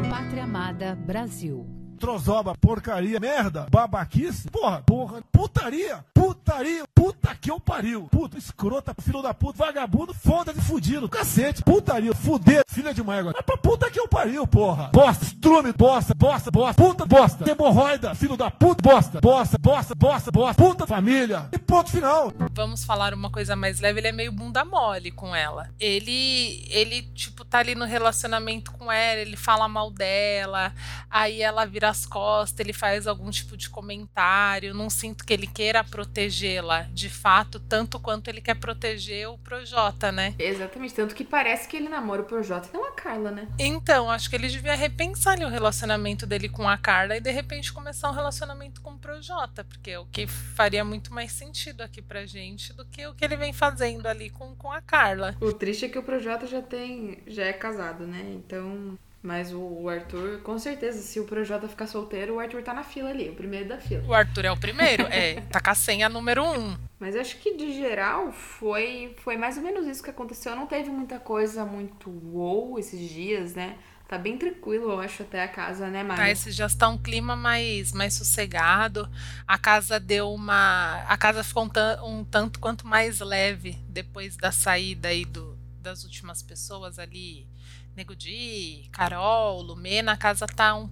Pátria 0.10 0.44
Amada 0.44 0.96
Brasil 0.96 1.81
trozoba, 2.02 2.56
porcaria, 2.56 3.20
merda, 3.20 3.68
babaquice, 3.70 4.50
porra, 4.50 4.82
porra, 4.82 5.22
putaria, 5.32 6.04
putaria, 6.12 6.84
puta 6.96 7.36
que 7.36 7.52
eu 7.52 7.60
pariu, 7.60 8.08
puta, 8.12 8.40
escrota, 8.40 8.96
filho 9.00 9.22
da 9.22 9.36
puta, 9.36 9.60
vagabundo, 9.60 10.12
foda-se 10.12 10.60
fudido, 10.62 11.08
cacete, 11.08 11.64
putaria, 11.64 12.12
fuder, 12.16 12.64
filha 12.68 12.92
de 12.92 13.02
égua, 13.02 13.34
é 13.38 13.42
pra 13.44 13.56
puta 13.56 13.92
que 13.92 14.00
eu 14.00 14.08
pariu, 14.08 14.48
porra, 14.48 14.90
bosta, 14.92 15.26
estrume, 15.26 15.72
bosta, 15.74 16.16
bosta, 16.16 16.50
bosta, 16.50 16.82
puta, 16.82 17.06
bosta, 17.06 17.52
hemorroida, 17.52 18.16
filho 18.16 18.36
da 18.36 18.50
puta, 18.50 18.82
bosta, 18.82 19.22
bosta, 19.22 19.60
bosta, 19.60 19.94
bosta, 19.94 20.32
bosta, 20.32 20.64
puta, 20.64 20.88
família, 20.88 21.48
e 21.52 21.60
ponto 21.60 21.92
final. 21.92 22.34
Vamos 22.54 22.84
falar 22.84 23.14
uma 23.14 23.30
coisa 23.30 23.56
mais 23.56 23.80
leve, 23.80 24.00
ele 24.00 24.08
é 24.08 24.12
meio 24.12 24.32
bunda 24.32 24.66
mole 24.66 25.12
com 25.12 25.36
ela, 25.36 25.70
ele, 25.80 26.66
ele, 26.72 27.04
tipo, 27.14 27.46
tá 27.46 27.60
ali 27.60 27.76
no 27.76 27.86
relacionamento 27.86 28.72
com 28.72 28.92
ela, 28.92 29.22
ele 29.22 29.38
fala 29.38 29.68
mal 29.68 29.92
dela, 29.92 30.74
aí 31.08 31.44
ela 31.44 31.64
vira 31.66 31.91
as 31.92 32.06
costas, 32.06 32.60
ele 32.60 32.74
faz 32.74 33.06
algum 33.06 33.30
tipo 33.30 33.56
de 33.56 33.70
comentário. 33.70 34.74
Não 34.74 34.90
sinto 34.90 35.26
que 35.26 35.34
ele 35.34 35.48
queira 35.48 35.84
protegê-la 35.84 36.84
de 36.94 37.10
fato, 37.10 37.60
tanto 37.60 38.00
quanto 38.00 38.30
ele 38.30 38.42
quer 38.42 38.56
proteger 38.56 39.30
o 39.30 39.38
Projota, 39.38 40.12
né? 40.12 40.34
Exatamente, 40.40 40.94
tanto 40.94 41.14
que 41.14 41.24
parece 41.24 41.68
que 41.68 41.78
ele 41.78 41.90
namora 41.90 42.22
o 42.22 42.26
Projota 42.26 42.70
e 42.70 42.74
não 42.74 42.88
a 42.88 42.92
Carla, 42.92 43.32
né? 43.32 43.48
Então, 43.60 44.10
acho 44.10 44.30
que 44.30 44.36
ele 44.36 44.48
devia 44.48 44.76
repensar 44.76 45.34
ali, 45.34 45.46
o 45.46 45.50
relacionamento 45.50 46.26
dele 46.26 46.50
com 46.50 46.68
a 46.68 46.78
Carla 46.78 47.18
e 47.18 47.20
de 47.20 47.32
repente 47.32 47.72
começar 47.72 48.10
um 48.10 48.14
relacionamento 48.14 48.82
com 48.82 48.92
o 48.92 48.98
Projota, 48.98 49.64
porque 49.64 49.92
é 49.92 50.00
o 50.00 50.06
que 50.06 50.26
faria 50.28 50.84
muito 50.84 51.14
mais 51.14 51.32
sentido 51.32 51.82
aqui 51.82 52.02
pra 52.02 52.26
gente 52.26 52.74
do 52.74 52.86
que 52.86 53.06
o 53.06 53.14
que 53.14 53.26
ele 53.26 53.36
vem 53.36 53.54
fazendo 53.54 54.08
ali 54.08 54.30
com, 54.30 54.56
com 54.56 54.72
a 54.72 54.82
Carla. 54.82 55.36
O 55.40 55.54
triste 55.54 55.86
é 55.86 55.90
que 55.90 56.00
o 56.00 56.04
Projota 56.04 56.48
já 56.48 56.62
tem, 56.62 57.20
já 57.28 57.44
é 57.44 57.54
casado, 57.54 58.08
né? 58.08 58.22
Então 58.34 58.98
mas 59.24 59.54
o 59.54 59.88
Arthur, 59.88 60.40
com 60.42 60.58
certeza, 60.58 61.00
se 61.00 61.20
o 61.20 61.26
Projota 61.26 61.68
ficar 61.68 61.86
solteiro, 61.86 62.36
o 62.36 62.40
Arthur 62.40 62.64
tá 62.64 62.74
na 62.74 62.84
fila 62.84 63.10
ali, 63.10 63.30
o 63.30 63.36
primeiro 63.36 63.70
da 63.70 63.78
fila. 63.78 64.04
O 64.08 64.14
Arthur 64.14 64.46
é 64.46 64.52
o 64.52 64.58
primeiro? 64.58 65.04
é, 65.12 65.42
tá 65.42 65.60
com 65.60 65.70
a 65.70 65.76
senha 65.76 66.10
número 66.10 66.44
um. 66.44 66.76
Mas 67.00 67.16
acho 67.16 67.38
que 67.38 67.56
de 67.56 67.72
geral 67.74 68.32
foi, 68.32 69.16
foi 69.20 69.38
mais 69.38 69.58
ou 69.58 69.64
menos 69.64 69.86
isso 69.86 70.04
que 70.04 70.10
aconteceu. 70.10 70.56
Não 70.56 70.66
teve 70.66 70.90
muita 70.90 71.20
coisa 71.20 71.64
muito 71.64 72.10
wow 72.10 72.80
esses 72.80 73.10
dias, 73.10 73.54
né? 73.54 73.78
Tá 74.08 74.18
bem 74.18 74.38
tranquilo, 74.38 74.92
eu 74.92 75.00
acho, 75.00 75.24
até 75.24 75.42
a 75.42 75.48
casa, 75.48 75.88
né, 75.88 76.04
Mari? 76.04 76.20
Tá, 76.20 76.30
esse 76.30 76.52
já 76.52 76.66
está 76.66 76.90
um 76.90 76.98
clima 76.98 77.34
mais, 77.36 77.94
mais 77.94 78.14
sossegado. 78.14 79.10
A 79.48 79.58
casa 79.58 80.00
deu 80.00 80.34
uma. 80.34 81.02
A 81.08 81.16
casa 81.16 81.44
ficou 81.46 81.64
um, 81.64 82.06
um 82.06 82.24
tanto 82.26 82.60
quanto 82.60 82.86
mais 82.86 83.20
leve 83.22 83.78
depois 83.88 84.36
da 84.36 84.52
saída 84.52 85.08
aí 85.08 85.24
do, 85.24 85.58
das 85.80 86.04
últimas 86.04 86.44
pessoas 86.44 87.00
ali 87.00 87.48
Nego 87.96 88.16
Di, 88.16 88.88
Carol, 88.92 89.62
Lumena, 89.62 90.14
a 90.14 90.18
casa 90.18 90.48
tá 90.48 90.74
um 90.76 90.90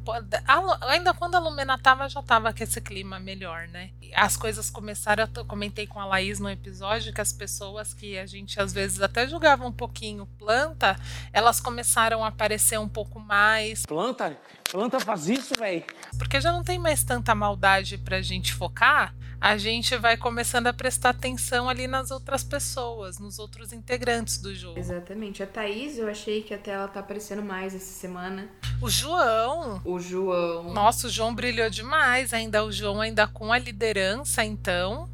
ainda 0.81 1.13
quando 1.13 1.35
a 1.35 1.39
Lumena 1.39 1.77
tava 1.77 2.09
já 2.09 2.21
tava 2.21 2.51
com 2.51 2.63
esse 2.63 2.81
clima 2.81 3.19
melhor, 3.19 3.67
né? 3.69 3.91
As 4.13 4.35
coisas 4.35 4.69
começaram, 4.69 5.27
eu 5.35 5.45
comentei 5.45 5.87
com 5.87 5.99
a 5.99 6.05
Laís 6.05 6.39
no 6.39 6.49
episódio 6.49 7.13
que 7.13 7.21
as 7.21 7.31
pessoas 7.31 7.93
que 7.93 8.17
a 8.17 8.25
gente 8.25 8.59
às 8.59 8.73
vezes 8.73 9.01
até 9.01 9.25
julgava 9.27 9.65
um 9.65 9.71
pouquinho 9.71 10.25
planta, 10.37 10.95
elas 11.31 11.61
começaram 11.61 12.23
a 12.23 12.27
aparecer 12.27 12.77
um 12.77 12.89
pouco 12.89 13.19
mais. 13.19 13.85
Planta, 13.85 14.37
planta 14.69 14.99
faz 14.99 15.29
isso, 15.29 15.53
velho. 15.57 15.85
Porque 16.17 16.41
já 16.41 16.51
não 16.51 16.63
tem 16.63 16.77
mais 16.77 17.03
tanta 17.03 17.33
maldade 17.33 17.97
pra 17.97 18.21
gente 18.21 18.53
focar 18.53 19.15
a 19.41 19.58
gente 19.58 19.96
vai 19.96 20.17
começando 20.17 20.67
a 20.67 20.74
prestar 20.74 21.12
atenção 21.12 21.69
ali 21.69 21.88
nas 21.88 22.12
outras 22.12 22.43
pessoas, 22.43 23.19
nos 23.19 23.39
outros 23.39 23.72
integrantes 23.72 24.38
do 24.38 24.53
jogo. 24.53 24.77
Exatamente. 24.77 25.41
A 25.41 25.48
Thaís, 25.48 25.98
eu 25.98 26.10
achei 26.10 26.41
que 26.41 26.53
até 26.53 26.72
ela 26.72 26.88
tá 26.88 27.00
aparecendo 27.00 27.41
mais 27.41 27.74
essa 27.74 27.93
semana. 27.93 28.50
O 28.81 28.89
João. 28.89 29.81
O 29.86 30.00
João. 30.00 30.74
Nossa, 30.74 31.08
o 31.08 31.10
João 31.10 31.34
brilhou 31.34 31.69
demais. 31.69 32.34
Ainda 32.34 32.63
o 32.65 32.72
João 32.72 33.00
ainda 33.00 33.27
com 33.27 33.53
a 33.53 33.58
liderança, 33.58 34.43
então. 34.43 35.10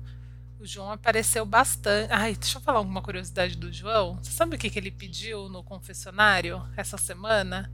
O 0.59 0.65
João 0.65 0.91
apareceu 0.91 1.45
bastante. 1.45 2.11
Ai, 2.11 2.33
deixa 2.35 2.57
eu 2.57 2.61
falar 2.61 2.79
alguma 2.79 3.01
curiosidade 3.01 3.55
do 3.55 3.71
João. 3.71 4.17
Você 4.23 4.31
sabe 4.31 4.55
o 4.55 4.59
que, 4.59 4.71
que 4.71 4.79
ele 4.79 4.89
pediu 4.89 5.47
no 5.49 5.63
confessionário 5.63 6.63
essa 6.75 6.97
semana? 6.97 7.71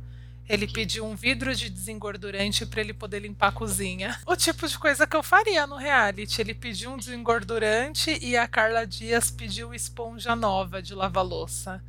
Ele 0.48 0.68
pediu 0.68 1.06
um 1.06 1.16
vidro 1.16 1.56
de 1.56 1.70
desengordurante 1.70 2.66
para 2.66 2.82
ele 2.82 2.94
poder 2.94 3.20
limpar 3.20 3.48
a 3.48 3.52
cozinha. 3.52 4.20
O 4.26 4.36
tipo 4.36 4.68
de 4.68 4.78
coisa 4.78 5.08
que 5.08 5.16
eu 5.16 5.24
faria 5.24 5.66
no 5.66 5.78
reality. 5.78 6.42
Ele 6.42 6.54
pediu 6.54 6.92
um 6.92 6.98
desengordurante 6.98 8.18
e 8.22 8.36
a 8.36 8.48
Carla 8.48 8.86
Dias 8.86 9.32
pediu 9.32 9.74
esponja 9.74 10.36
nova 10.36 10.82
de 10.82 10.94
lavar 10.94 11.24
louça 11.26 11.82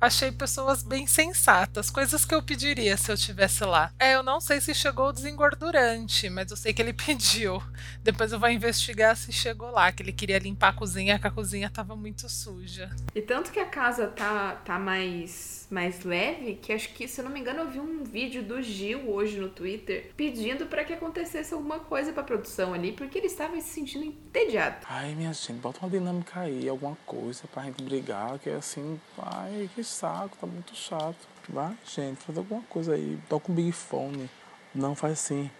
achei 0.00 0.30
pessoas 0.32 0.82
bem 0.82 1.06
sensatas, 1.06 1.90
coisas 1.90 2.24
que 2.24 2.34
eu 2.34 2.42
pediria 2.42 2.96
se 2.96 3.10
eu 3.10 3.16
tivesse 3.16 3.64
lá. 3.64 3.92
É, 3.98 4.14
eu 4.14 4.22
não 4.22 4.40
sei 4.40 4.60
se 4.60 4.74
chegou 4.74 5.08
o 5.08 5.12
desengordurante, 5.12 6.28
mas 6.30 6.50
eu 6.50 6.56
sei 6.56 6.72
que 6.72 6.82
ele 6.82 6.92
pediu. 6.94 7.62
Depois 8.02 8.32
eu 8.32 8.38
vou 8.38 8.48
investigar 8.48 9.16
se 9.16 9.32
chegou 9.32 9.70
lá, 9.70 9.90
que 9.92 10.02
ele 10.02 10.12
queria 10.12 10.38
limpar 10.38 10.68
a 10.68 10.72
cozinha, 10.72 11.18
que 11.18 11.26
a 11.26 11.30
cozinha 11.30 11.70
tava 11.70 11.96
muito 11.96 12.28
suja. 12.28 12.90
E 13.14 13.20
tanto 13.20 13.50
que 13.50 13.60
a 13.60 13.66
casa 13.66 14.06
tá, 14.06 14.52
tá 14.64 14.78
mais 14.78 15.58
mais 15.70 16.02
leve, 16.02 16.54
que 16.54 16.72
acho 16.72 16.88
que, 16.94 17.06
se 17.06 17.20
eu 17.20 17.24
não 17.24 17.30
me 17.30 17.40
engano, 17.40 17.60
eu 17.60 17.70
vi 17.70 17.78
um 17.78 18.02
vídeo 18.02 18.42
do 18.42 18.60
Gil 18.62 19.10
hoje 19.10 19.38
no 19.38 19.48
Twitter 19.48 20.10
pedindo 20.16 20.66
para 20.66 20.84
que 20.84 20.92
acontecesse 20.92 21.52
alguma 21.52 21.78
coisa 21.78 22.12
pra 22.12 22.22
produção 22.22 22.72
ali, 22.72 22.92
porque 22.92 23.18
ele 23.18 23.26
estava 23.26 23.60
se 23.60 23.68
sentindo 23.68 24.04
entediado. 24.04 24.86
Ai, 24.88 25.14
minha 25.14 25.32
gente, 25.32 25.52
bota 25.54 25.80
uma 25.80 25.90
dinâmica 25.90 26.40
aí, 26.40 26.68
alguma 26.68 26.96
coisa 27.04 27.42
pra 27.52 27.64
gente 27.64 27.82
brigar, 27.82 28.38
que 28.38 28.48
é 28.48 28.54
assim, 28.54 28.98
ai, 29.18 29.68
que 29.74 29.84
saco, 29.88 30.36
tá 30.36 30.46
muito 30.46 30.74
chato. 30.74 31.16
Vai, 31.48 31.76
gente, 31.84 32.18
faz 32.22 32.38
alguma 32.38 32.62
coisa 32.62 32.94
aí, 32.94 33.18
toca 33.28 33.50
um 33.50 33.54
big 33.54 33.72
fone. 33.72 34.30
Não 34.74 34.94
faz 34.94 35.14
assim. 35.14 35.50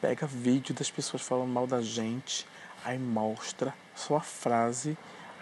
Pega 0.00 0.26
vídeo 0.26 0.74
das 0.74 0.90
pessoas 0.90 1.22
falando 1.22 1.48
mal 1.48 1.66
da 1.66 1.80
gente, 1.80 2.46
aí 2.84 2.98
mostra 2.98 3.74
só 3.94 4.16
a 4.16 4.20
frase 4.20 4.96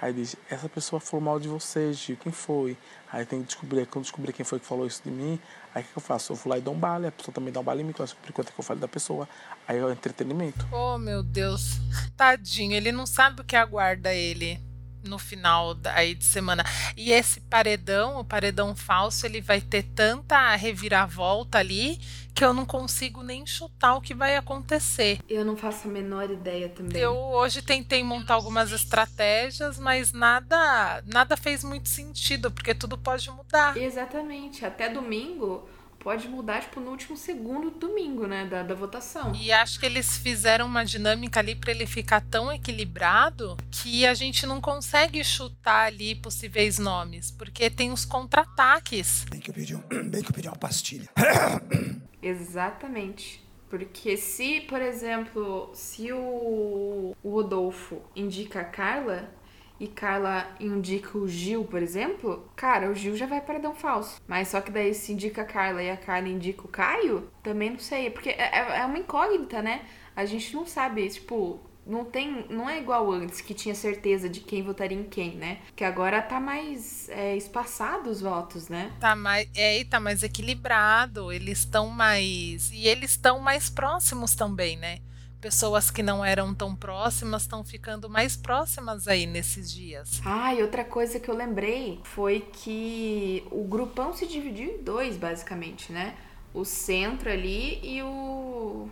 Aí 0.04 0.12
diz, 0.12 0.36
essa 0.50 0.68
pessoa 0.68 1.00
falou 1.00 1.24
mal 1.24 1.40
de 1.40 1.48
você, 1.48 1.90
Gil, 1.92 2.16
quem 2.16 2.30
foi? 2.30 2.76
Aí 3.10 3.24
tem 3.24 3.40
que 3.40 3.46
descobrir, 3.46 3.86
quando 3.86 4.02
descobrir 4.02 4.34
quem 4.34 4.44
foi 4.44 4.60
que 4.60 4.66
falou 4.66 4.86
isso 4.86 5.00
de 5.02 5.10
mim, 5.10 5.40
aí 5.74 5.82
o 5.82 5.86
que 5.86 5.96
eu 5.96 6.02
faço? 6.02 6.32
Eu 6.32 6.36
vou 6.36 6.50
lá 6.50 6.58
e 6.58 6.60
dou 6.60 6.74
um 6.74 6.78
bale, 6.78 7.06
a 7.06 7.12
pessoa 7.12 7.34
também 7.34 7.50
dá 7.50 7.60
um 7.60 7.62
bale 7.62 7.80
em 7.80 7.84
mim, 7.84 7.92
que 7.94 8.00
eu 8.00 8.04
descobrir 8.04 8.32
quanto 8.32 8.48
é 8.48 8.52
que 8.52 8.60
eu 8.60 8.64
falo 8.64 8.80
da 8.80 8.86
pessoa. 8.86 9.26
Aí 9.66 9.78
é 9.78 9.82
o 9.82 9.90
entretenimento. 9.90 10.68
Oh, 10.70 10.98
meu 10.98 11.22
Deus. 11.22 11.78
Tadinho, 12.18 12.74
ele 12.74 12.92
não 12.92 13.06
sabe 13.06 13.40
o 13.40 13.44
que 13.44 13.56
aguarda 13.56 14.12
ele 14.12 14.60
no 15.04 15.18
final 15.18 15.76
aí 15.94 16.14
de 16.14 16.24
semana. 16.24 16.64
E 16.96 17.12
esse 17.12 17.40
paredão, 17.40 18.18
o 18.18 18.24
paredão 18.24 18.74
falso, 18.74 19.26
ele 19.26 19.40
vai 19.40 19.60
ter 19.60 19.82
tanta 19.94 20.54
reviravolta 20.56 21.58
ali 21.58 21.98
que 22.34 22.44
eu 22.44 22.52
não 22.52 22.66
consigo 22.66 23.22
nem 23.22 23.46
chutar 23.46 23.94
o 23.94 24.00
que 24.00 24.12
vai 24.12 24.36
acontecer. 24.36 25.20
Eu 25.28 25.44
não 25.44 25.56
faço 25.56 25.86
a 25.86 25.90
menor 25.90 26.28
ideia 26.28 26.68
também. 26.68 27.00
Eu 27.00 27.14
hoje 27.14 27.62
tentei 27.62 28.02
montar 28.02 28.34
algumas 28.34 28.72
estratégias, 28.72 29.78
mas 29.78 30.12
nada, 30.12 31.02
nada 31.06 31.36
fez 31.36 31.62
muito 31.62 31.88
sentido, 31.88 32.50
porque 32.50 32.74
tudo 32.74 32.98
pode 32.98 33.30
mudar. 33.30 33.76
Exatamente. 33.76 34.64
Até 34.64 34.88
domingo 34.88 35.68
pode 36.04 36.28
mudar, 36.28 36.60
tipo, 36.60 36.78
no 36.80 36.90
último 36.90 37.16
segundo 37.16 37.70
do 37.70 37.78
domingo, 37.78 38.26
né? 38.26 38.44
Da, 38.44 38.62
da 38.62 38.74
votação. 38.74 39.34
E 39.34 39.50
acho 39.50 39.80
que 39.80 39.86
eles 39.86 40.18
fizeram 40.18 40.66
uma 40.66 40.84
dinâmica 40.84 41.40
ali 41.40 41.56
para 41.56 41.70
ele 41.70 41.86
ficar 41.86 42.20
tão 42.20 42.52
equilibrado 42.52 43.56
que 43.70 44.06
a 44.06 44.12
gente 44.12 44.46
não 44.46 44.60
consegue 44.60 45.24
chutar 45.24 45.86
ali 45.86 46.14
possíveis 46.14 46.78
nomes, 46.78 47.30
porque 47.30 47.70
tem 47.70 47.90
os 47.90 48.04
contra-ataques. 48.04 49.24
Bem 49.30 49.40
que 49.40 49.48
eu 49.50 49.54
pedi, 49.54 49.74
um, 49.74 49.80
bem 50.10 50.22
que 50.22 50.28
eu 50.28 50.34
pedi 50.34 50.46
uma 50.46 50.58
pastilha. 50.58 51.08
Exatamente. 52.22 53.42
Porque 53.70 54.18
se, 54.18 54.60
por 54.60 54.82
exemplo, 54.82 55.70
se 55.72 56.12
o, 56.12 57.16
o 57.22 57.30
Rodolfo 57.30 58.02
indica 58.14 58.60
a 58.60 58.64
Carla, 58.64 59.32
e 59.78 59.88
Carla 59.88 60.48
indica 60.60 61.18
o 61.18 61.26
Gil, 61.28 61.64
por 61.64 61.82
exemplo, 61.82 62.48
cara, 62.54 62.90
o 62.90 62.94
Gil 62.94 63.16
já 63.16 63.26
vai 63.26 63.40
para 63.40 63.58
Dão 63.58 63.74
Falso. 63.74 64.20
Mas 64.26 64.48
só 64.48 64.60
que 64.60 64.70
daí 64.70 64.94
se 64.94 65.12
indica 65.12 65.42
a 65.42 65.44
Carla 65.44 65.82
e 65.82 65.90
a 65.90 65.96
Carla 65.96 66.28
indica 66.28 66.62
o 66.62 66.68
Caio, 66.68 67.28
também 67.42 67.70
não 67.70 67.78
sei. 67.78 68.10
Porque 68.10 68.30
é, 68.30 68.78
é 68.78 68.84
uma 68.84 68.98
incógnita, 68.98 69.60
né? 69.60 69.82
A 70.14 70.24
gente 70.24 70.54
não 70.54 70.64
sabe, 70.64 71.08
tipo, 71.08 71.60
não 71.86 72.04
tem. 72.04 72.46
Não 72.48 72.68
é 72.68 72.78
igual 72.78 73.10
antes, 73.10 73.40
que 73.40 73.52
tinha 73.52 73.74
certeza 73.74 74.28
de 74.28 74.40
quem 74.40 74.62
votaria 74.62 74.98
em 74.98 75.04
quem, 75.04 75.34
né? 75.36 75.58
Que 75.74 75.84
agora 75.84 76.22
tá 76.22 76.40
mais 76.40 77.08
é, 77.10 77.36
espaçado 77.36 78.08
os 78.10 78.20
votos, 78.20 78.68
né? 78.68 78.92
Tá 79.00 79.14
mais. 79.14 79.48
É, 79.54 79.84
tá 79.84 80.00
mais 80.00 80.22
equilibrado. 80.22 81.32
Eles 81.32 81.58
estão 81.58 81.88
mais. 81.88 82.70
E 82.72 82.86
eles 82.86 83.10
estão 83.10 83.38
mais 83.40 83.68
próximos 83.68 84.34
também, 84.34 84.76
né? 84.76 85.00
Pessoas 85.44 85.90
que 85.90 86.02
não 86.02 86.24
eram 86.24 86.54
tão 86.54 86.74
próximas 86.74 87.42
estão 87.42 87.62
ficando 87.62 88.08
mais 88.08 88.34
próximas 88.34 89.06
aí 89.06 89.26
nesses 89.26 89.70
dias. 89.70 90.22
Ah, 90.24 90.54
e 90.54 90.62
outra 90.62 90.82
coisa 90.82 91.20
que 91.20 91.28
eu 91.28 91.36
lembrei 91.36 92.00
foi 92.02 92.40
que 92.50 93.46
o 93.50 93.62
grupão 93.62 94.14
se 94.14 94.26
dividiu 94.26 94.70
em 94.70 94.82
dois, 94.82 95.18
basicamente, 95.18 95.92
né? 95.92 96.16
O 96.54 96.64
centro 96.64 97.30
ali 97.30 97.78
e 97.82 98.02
o 98.02 98.88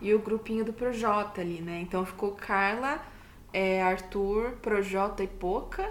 e 0.00 0.14
o 0.14 0.18
grupinho 0.20 0.64
do 0.64 0.72
Projota 0.72 1.42
ali, 1.42 1.60
né? 1.60 1.80
Então 1.82 2.06
ficou 2.06 2.32
Carla, 2.32 3.04
é, 3.52 3.82
Arthur, 3.82 4.52
Projota 4.62 5.22
e 5.22 5.28
Poca. 5.28 5.86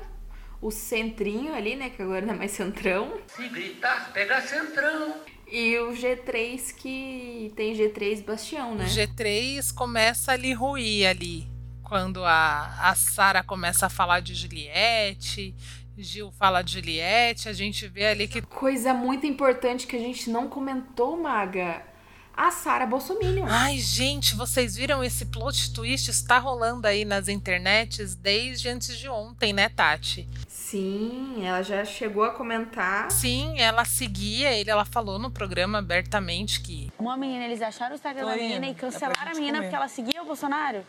O 0.59 0.71
centrinho 0.71 1.53
ali, 1.53 1.75
né? 1.75 1.91
Que 1.91 2.01
agora 2.01 2.25
não 2.25 2.33
é 2.33 2.38
mais 2.38 2.51
centrão. 2.51 3.15
Se 3.27 3.47
gritar, 3.47 4.12
pega 4.12 4.41
centrão. 4.41 5.17
E 5.55 5.77
o 5.77 5.91
G3 5.91 6.74
que 6.74 7.53
tem 7.55 7.75
G3 7.75 8.25
Bastião, 8.25 8.74
né? 8.74 8.86
O 8.86 8.88
G3 8.88 9.72
começa 9.72 10.31
a 10.31 10.36
lhe 10.36 10.51
ruir 10.51 11.07
ali. 11.07 11.48
Quando 11.83 12.25
a, 12.25 12.89
a 12.89 12.95
Sara 12.95 13.43
começa 13.43 13.86
a 13.86 13.89
falar 13.89 14.19
de 14.19 14.33
Juliette, 14.33 15.53
Gil 15.95 16.31
fala 16.31 16.63
de 16.63 16.74
Juliette, 16.74 17.48
a 17.48 17.53
gente 17.53 17.88
vê 17.88 18.07
ali 18.07 18.27
que. 18.27 18.41
Coisa 18.41 18.95
muito 18.95 19.27
importante 19.27 19.86
que 19.86 19.95
a 19.95 20.00
gente 20.00 20.27
não 20.27 20.50
comentou, 20.50 21.22
Maga 21.22 21.92
a 22.35 22.51
Sara 22.51 22.85
Bolsominion. 22.85 23.45
Ai, 23.47 23.77
gente, 23.77 24.35
vocês 24.35 24.75
viram 24.75 25.03
esse 25.03 25.25
plot 25.25 25.73
twist? 25.73 26.09
Está 26.09 26.39
rolando 26.39 26.87
aí 26.87 27.05
nas 27.05 27.27
internets 27.27 28.15
desde 28.15 28.69
antes 28.69 28.97
de 28.97 29.07
ontem, 29.07 29.53
né, 29.53 29.69
Tati? 29.69 30.27
Sim, 30.47 31.45
ela 31.45 31.61
já 31.61 31.85
chegou 31.85 32.23
a 32.23 32.31
comentar. 32.31 33.11
Sim, 33.11 33.59
ela 33.59 33.85
seguia 33.85 34.51
ele, 34.51 34.69
ela 34.69 34.85
falou 34.85 35.19
no 35.19 35.29
programa 35.29 35.77
abertamente 35.77 36.61
que. 36.61 36.91
Uma 36.97 37.15
menina, 37.15 37.45
eles 37.45 37.61
acharam 37.61 37.91
o 37.91 37.95
Instagram 37.95 38.25
da 38.25 38.35
menina 38.35 38.67
e 38.67 38.73
cancelaram 38.73 39.31
a 39.31 39.35
menina 39.35 39.59
comer. 39.59 39.61
porque 39.65 39.75
ela 39.75 39.87
seguia 39.87 40.21
o 40.21 40.25
Bolsonaro? 40.25 40.83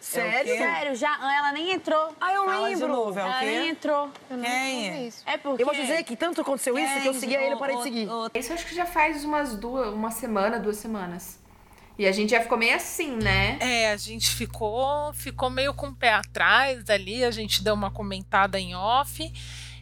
Sério? 0.00 0.52
É 0.52 0.58
Sério, 0.58 0.94
já, 0.94 1.14
ela 1.14 1.52
nem 1.52 1.72
entrou. 1.72 2.14
Ah, 2.20 2.32
eu 2.32 2.44
Fala 2.44 2.68
lembro. 2.68 2.88
Novo, 2.88 3.18
é 3.18 3.24
o 3.24 3.26
ela 3.26 3.40
nem 3.40 3.68
entrou. 3.70 4.10
Eu 4.30 4.38
Quem? 4.38 5.12
É 5.26 5.36
porque... 5.36 5.62
Eu 5.62 5.66
vou 5.66 5.74
dizer 5.74 6.02
que 6.04 6.16
tanto 6.16 6.40
aconteceu 6.40 6.74
Quem? 6.74 6.84
isso 6.84 7.00
que 7.00 7.08
eu 7.08 7.14
seguia 7.14 7.40
ele 7.40 7.54
e 7.54 7.58
parei 7.58 7.76
de 7.76 7.82
seguir. 7.82 8.08
Isso 8.34 8.52
acho 8.52 8.66
que 8.66 8.74
já 8.74 8.86
faz 8.86 9.24
umas 9.24 9.56
duas, 9.56 9.92
uma 9.92 10.10
semana, 10.10 10.58
duas 10.58 10.76
semanas. 10.76 11.38
E 11.98 12.06
a 12.06 12.12
gente 12.12 12.30
já 12.30 12.40
ficou 12.42 12.58
meio 12.58 12.76
assim, 12.76 13.16
né? 13.16 13.56
É, 13.58 13.90
a 13.90 13.96
gente 13.96 14.30
ficou, 14.30 15.12
ficou 15.14 15.48
meio 15.48 15.72
com 15.72 15.88
o 15.88 15.94
pé 15.94 16.12
atrás 16.12 16.90
ali, 16.90 17.24
a 17.24 17.30
gente 17.30 17.64
deu 17.64 17.72
uma 17.72 17.90
comentada 17.90 18.60
em 18.60 18.74
off. 18.74 19.32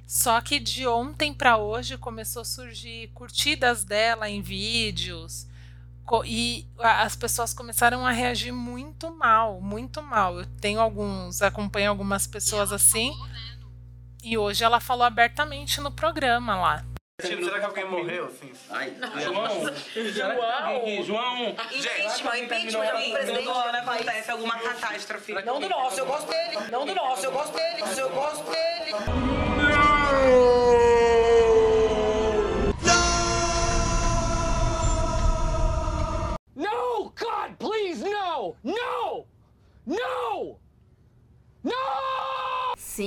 Só 0.06 0.40
que 0.40 0.60
de 0.60 0.86
ontem 0.86 1.34
para 1.34 1.56
hoje 1.56 1.98
começou 1.98 2.42
a 2.42 2.44
surgir 2.44 3.10
curtidas 3.14 3.84
dela 3.84 4.30
em 4.30 4.40
vídeos. 4.40 5.46
E 6.26 6.66
as 6.78 7.16
pessoas 7.16 7.54
começaram 7.54 8.06
a 8.06 8.10
reagir 8.10 8.52
muito 8.52 9.10
mal, 9.10 9.60
muito 9.60 10.02
mal. 10.02 10.38
Eu 10.38 10.46
tenho 10.60 10.80
alguns, 10.80 11.42
acompanho 11.42 11.90
algumas 11.90 12.26
pessoas 12.26 12.72
assim. 12.72 13.12
E 14.22 14.38
hoje 14.38 14.64
ela 14.64 14.80
falou 14.80 15.04
abertamente 15.04 15.80
no 15.80 15.90
programa 15.90 16.56
lá. 16.56 16.84
Será 17.20 17.60
que 17.60 17.64
alguém 17.64 17.88
morreu? 17.88 18.28
Sim. 18.40 18.52
Ai, 18.70 18.92
João! 19.22 19.66
João! 20.12 21.04
João! 21.04 21.48
Impeachment, 21.50 22.38
impeachment 22.38 22.86
do 22.86 23.12
presidente. 23.12 23.48
Agora 23.48 23.78
acontece 23.78 24.30
alguma 24.30 24.58
catástrofe. 24.58 25.32
Não 25.44 25.60
do 25.60 25.68
nosso, 25.68 26.00
eu 26.00 26.06
gosto 26.06 26.28
dele. 26.28 26.58
Não 26.70 26.84
do 26.84 26.94
nosso, 26.94 27.24
eu 27.24 27.32
gosto 27.32 27.52
dele. 27.52 27.82
Eu 27.96 28.10
gosto 28.10 28.44
dele. 28.50 28.92
No! 29.62 30.83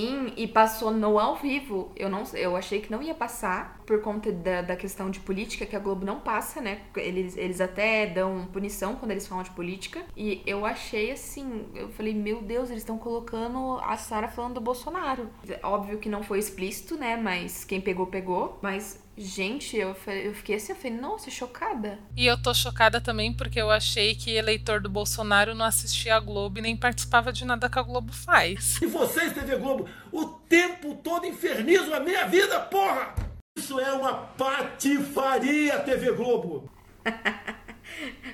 No! 0.02 0.08
Sim, 0.08 0.34
e 0.38 0.48
passou 0.48 0.92
no 0.92 1.20
ao 1.20 1.36
vivo. 1.36 1.92
Eu 1.96 2.10
não 2.10 2.24
eu 2.34 2.56
achei 2.56 2.82
que 2.82 2.92
não 2.92 3.02
ia 3.02 3.16
passar 3.16 3.82
por 3.86 4.02
conta 4.02 4.32
da, 4.32 4.62
da 4.62 4.76
questão 4.76 5.10
de 5.10 5.20
política 5.20 5.66
que 5.66 5.76
a 5.76 5.80
Globo 5.80 6.06
não 6.06 6.20
passa, 6.20 6.62
né? 6.62 6.82
Eles, 6.96 7.38
eles 7.38 7.62
até 7.62 8.06
dão 8.06 8.48
punição 8.52 8.96
quando 8.96 9.12
eles 9.12 9.28
falam 9.28 9.44
de 9.44 9.52
política. 9.52 10.04
E 10.16 10.42
eu 10.46 10.66
achei 10.66 11.12
assim, 11.12 11.66
eu 11.74 11.90
falei, 11.90 12.14
meu 12.14 12.42
Deus, 12.42 12.70
eles 12.70 12.84
estão 12.84 12.98
colocando 12.98 13.80
a 13.82 13.96
Sara 13.98 14.28
falando 14.28 14.56
do 14.56 14.62
Bolsonaro. 14.62 15.30
Óbvio 15.64 15.98
que 16.00 16.10
não 16.10 16.24
foi 16.24 16.40
explícito, 16.40 16.96
né? 16.98 17.18
Mas 17.18 17.64
quem 17.64 17.82
pegou, 17.82 18.08
pegou. 18.08 18.60
Mas 18.62 19.02
Gente, 19.18 19.76
eu, 19.76 19.96
eu 20.24 20.34
fiquei 20.36 20.58
assim, 20.58 20.74
eu 20.74 20.76
falei, 20.76 20.96
nossa, 20.96 21.32
chocada. 21.32 21.98
E 22.16 22.28
eu 22.28 22.40
tô 22.40 22.54
chocada 22.54 23.02
também 23.02 23.34
porque 23.34 23.60
eu 23.60 23.72
achei 23.72 24.14
que 24.14 24.30
eleitor 24.30 24.80
do 24.80 24.90
Bolsonaro 24.90 25.56
não 25.56 25.66
assistia 25.66 26.16
a 26.16 26.20
Globo 26.20 26.60
e 26.60 26.62
nem 26.62 26.78
participava 26.78 27.34
de 27.34 27.44
nada 27.44 27.68
que 27.68 27.80
a 27.80 27.82
Globo 27.82 28.14
faz. 28.14 28.78
E 28.82 28.86
vocês, 28.86 29.34
TV 29.34 29.58
Globo, 29.58 29.90
o 30.12 30.26
tempo 30.26 30.94
todo 31.04 31.26
infernizam 31.26 31.96
a 31.96 32.00
minha 32.00 32.28
vida, 32.28 32.60
porra! 32.60 33.16
Isso 33.58 33.80
é 33.80 33.92
uma 33.92 34.14
patifaria, 34.14 35.80
TV 35.80 36.12
Globo! 36.12 36.72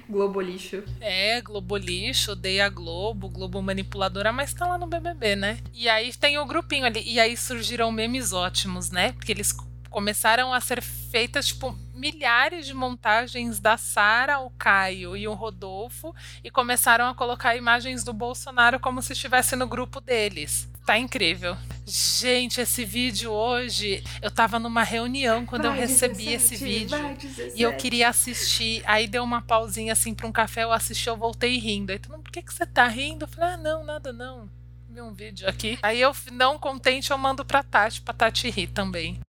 Globo 0.09 0.41
lixo. 0.41 0.83
É, 0.99 1.39
Globo 1.41 1.77
lixo, 1.77 2.33
odeia 2.33 2.65
a 2.65 2.69
Globo, 2.69 3.29
Globo 3.29 3.61
manipuladora, 3.61 4.33
mas 4.33 4.53
tá 4.53 4.67
lá 4.67 4.77
no 4.77 4.87
BBB, 4.87 5.35
né? 5.37 5.59
E 5.73 5.87
aí 5.87 6.13
tem 6.13 6.37
o 6.37 6.45
grupinho 6.45 6.85
ali, 6.85 7.01
e 7.05 7.19
aí 7.19 7.37
surgiram 7.37 7.91
memes 7.91 8.33
ótimos, 8.33 8.91
né? 8.91 9.13
Porque 9.13 9.31
eles 9.31 9.53
começaram 9.93 10.51
a 10.51 10.59
ser 10.59 10.81
feitas 10.81 11.45
tipo 11.45 11.77
milhares 11.93 12.65
de 12.65 12.73
montagens 12.73 13.59
da 13.59 13.77
Sara, 13.77 14.39
o 14.39 14.49
Caio 14.49 15.15
e 15.15 15.27
o 15.27 15.35
Rodolfo 15.35 16.15
e 16.43 16.49
começaram 16.49 17.07
a 17.07 17.13
colocar 17.13 17.55
imagens 17.55 18.03
do 18.03 18.11
Bolsonaro 18.11 18.79
como 18.79 19.03
se 19.03 19.13
estivesse 19.13 19.55
no 19.55 19.67
grupo 19.67 20.01
deles. 20.01 20.67
Tá 20.83 20.97
incrível. 20.97 21.55
Gente, 21.85 22.59
esse 22.59 22.83
vídeo 22.83 23.31
hoje, 23.31 24.03
eu 24.19 24.31
tava 24.31 24.57
numa 24.57 24.81
reunião 24.81 25.45
quando 25.45 25.63
vai, 25.63 25.77
eu 25.77 25.81
recebi 25.81 26.25
17, 26.25 26.35
esse 26.35 26.57
vídeo 26.57 26.97
vai, 26.97 27.13
17. 27.13 27.53
e 27.55 27.61
eu 27.61 27.77
queria 27.77 28.09
assistir. 28.09 28.81
Aí 28.85 29.07
deu 29.07 29.23
uma 29.23 29.43
pausinha 29.43 29.93
assim 29.93 30.15
para 30.15 30.25
um 30.25 30.31
café, 30.31 30.63
eu 30.63 30.73
assisti, 30.73 31.07
eu 31.07 31.15
voltei 31.15 31.59
rindo. 31.59 31.91
Aí 31.91 31.99
todo 31.99 32.13
mundo, 32.13 32.23
por 32.23 32.31
que, 32.31 32.41
que 32.41 32.53
você 32.53 32.65
tá 32.65 32.87
rindo? 32.87 33.25
Eu 33.25 33.29
falei, 33.29 33.53
ah, 33.53 33.57
não, 33.57 33.83
nada 33.83 34.11
não. 34.11 34.49
Vi 34.89 35.01
um 35.01 35.13
vídeo 35.13 35.47
aqui. 35.47 35.77
Aí 35.83 36.01
eu, 36.01 36.13
não 36.31 36.57
contente, 36.57 37.11
eu 37.11 37.17
mando 37.17 37.45
pra 37.45 37.61
Tati, 37.61 38.01
pra 38.01 38.13
Tati 38.13 38.49
rir 38.49 38.67
também. 38.67 39.21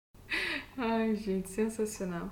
Ai, 0.78 1.16
gente, 1.16 1.50
sensacional. 1.50 2.30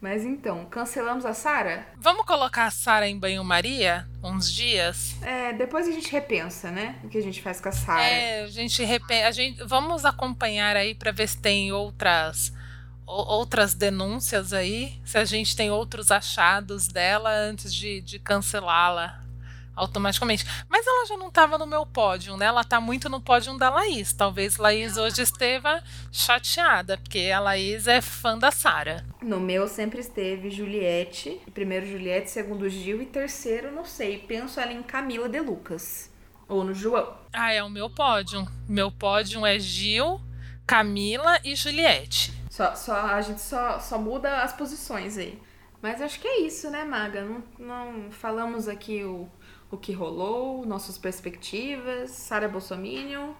Mas 0.00 0.24
então, 0.24 0.66
cancelamos 0.66 1.24
a 1.24 1.32
Sara? 1.32 1.86
Vamos 1.96 2.26
colocar 2.26 2.66
a 2.66 2.70
Sara 2.70 3.08
em 3.08 3.18
banho-maria 3.18 4.06
uns 4.22 4.52
dias? 4.52 5.16
É, 5.22 5.52
depois 5.54 5.88
a 5.88 5.90
gente 5.90 6.12
repensa, 6.12 6.70
né? 6.70 6.96
O 7.02 7.08
que 7.08 7.16
a 7.16 7.22
gente 7.22 7.40
faz 7.40 7.60
com 7.60 7.68
a 7.70 7.72
Sara. 7.72 8.02
É, 8.02 8.44
a 8.44 8.48
gente 8.48 8.84
repensa. 8.84 9.26
A 9.26 9.30
gente, 9.30 9.64
vamos 9.64 10.04
acompanhar 10.04 10.76
aí 10.76 10.94
para 10.94 11.12
ver 11.12 11.28
se 11.28 11.38
tem 11.38 11.72
outras 11.72 12.52
outras 13.06 13.72
denúncias 13.72 14.52
aí, 14.52 15.00
se 15.04 15.16
a 15.16 15.24
gente 15.24 15.54
tem 15.54 15.70
outros 15.70 16.10
achados 16.10 16.88
dela 16.88 17.30
antes 17.30 17.72
de, 17.72 18.00
de 18.00 18.18
cancelá-la 18.18 19.25
automaticamente. 19.76 20.46
Mas 20.68 20.86
ela 20.86 21.06
já 21.06 21.16
não 21.16 21.28
estava 21.28 21.58
no 21.58 21.66
meu 21.66 21.84
pódio, 21.84 22.36
né? 22.36 22.46
Ela 22.46 22.62
está 22.62 22.80
muito 22.80 23.08
no 23.08 23.20
pódio 23.20 23.56
da 23.58 23.68
Laís. 23.68 24.12
Talvez 24.12 24.56
Laís 24.56 24.96
hoje 24.96 25.22
esteva 25.22 25.82
chateada, 26.10 26.96
porque 26.96 27.30
a 27.30 27.38
Laís 27.38 27.86
é 27.86 28.00
fã 28.00 28.38
da 28.38 28.50
Sara. 28.50 29.04
No 29.22 29.38
meu 29.38 29.68
sempre 29.68 30.00
esteve 30.00 30.50
Juliette. 30.50 31.40
Primeiro 31.52 31.86
Juliette, 31.86 32.30
segundo 32.30 32.68
Gil 32.68 33.02
e 33.02 33.06
terceiro, 33.06 33.70
não 33.70 33.84
sei. 33.84 34.18
Penso 34.18 34.58
ela 34.58 34.72
em 34.72 34.82
Camila 34.82 35.28
de 35.28 35.40
Lucas. 35.40 36.10
Ou 36.48 36.64
no 36.64 36.72
João. 36.72 37.14
Ah, 37.32 37.52
é 37.52 37.62
o 37.62 37.68
meu 37.68 37.90
pódio. 37.90 38.46
Meu 38.68 38.90
pódio 38.90 39.44
é 39.44 39.58
Gil, 39.58 40.20
Camila 40.66 41.38
e 41.44 41.54
Juliette. 41.54 42.32
Só, 42.48 42.74
só, 42.74 42.94
a 42.94 43.20
gente 43.20 43.40
só, 43.42 43.78
só 43.78 43.98
muda 43.98 44.42
as 44.42 44.52
posições 44.52 45.18
aí. 45.18 45.38
Mas 45.82 46.00
acho 46.00 46.18
que 46.18 46.26
é 46.26 46.40
isso, 46.40 46.70
né, 46.70 46.84
Maga? 46.84 47.22
Não, 47.22 47.42
não 47.58 48.10
falamos 48.10 48.66
aqui 48.66 49.04
o, 49.04 49.28
o 49.70 49.76
que 49.76 49.92
rolou, 49.92 50.64
nossas 50.64 50.96
perspectivas, 50.96 52.10
Sara 52.10 52.48
Bolsominion. 52.48 53.32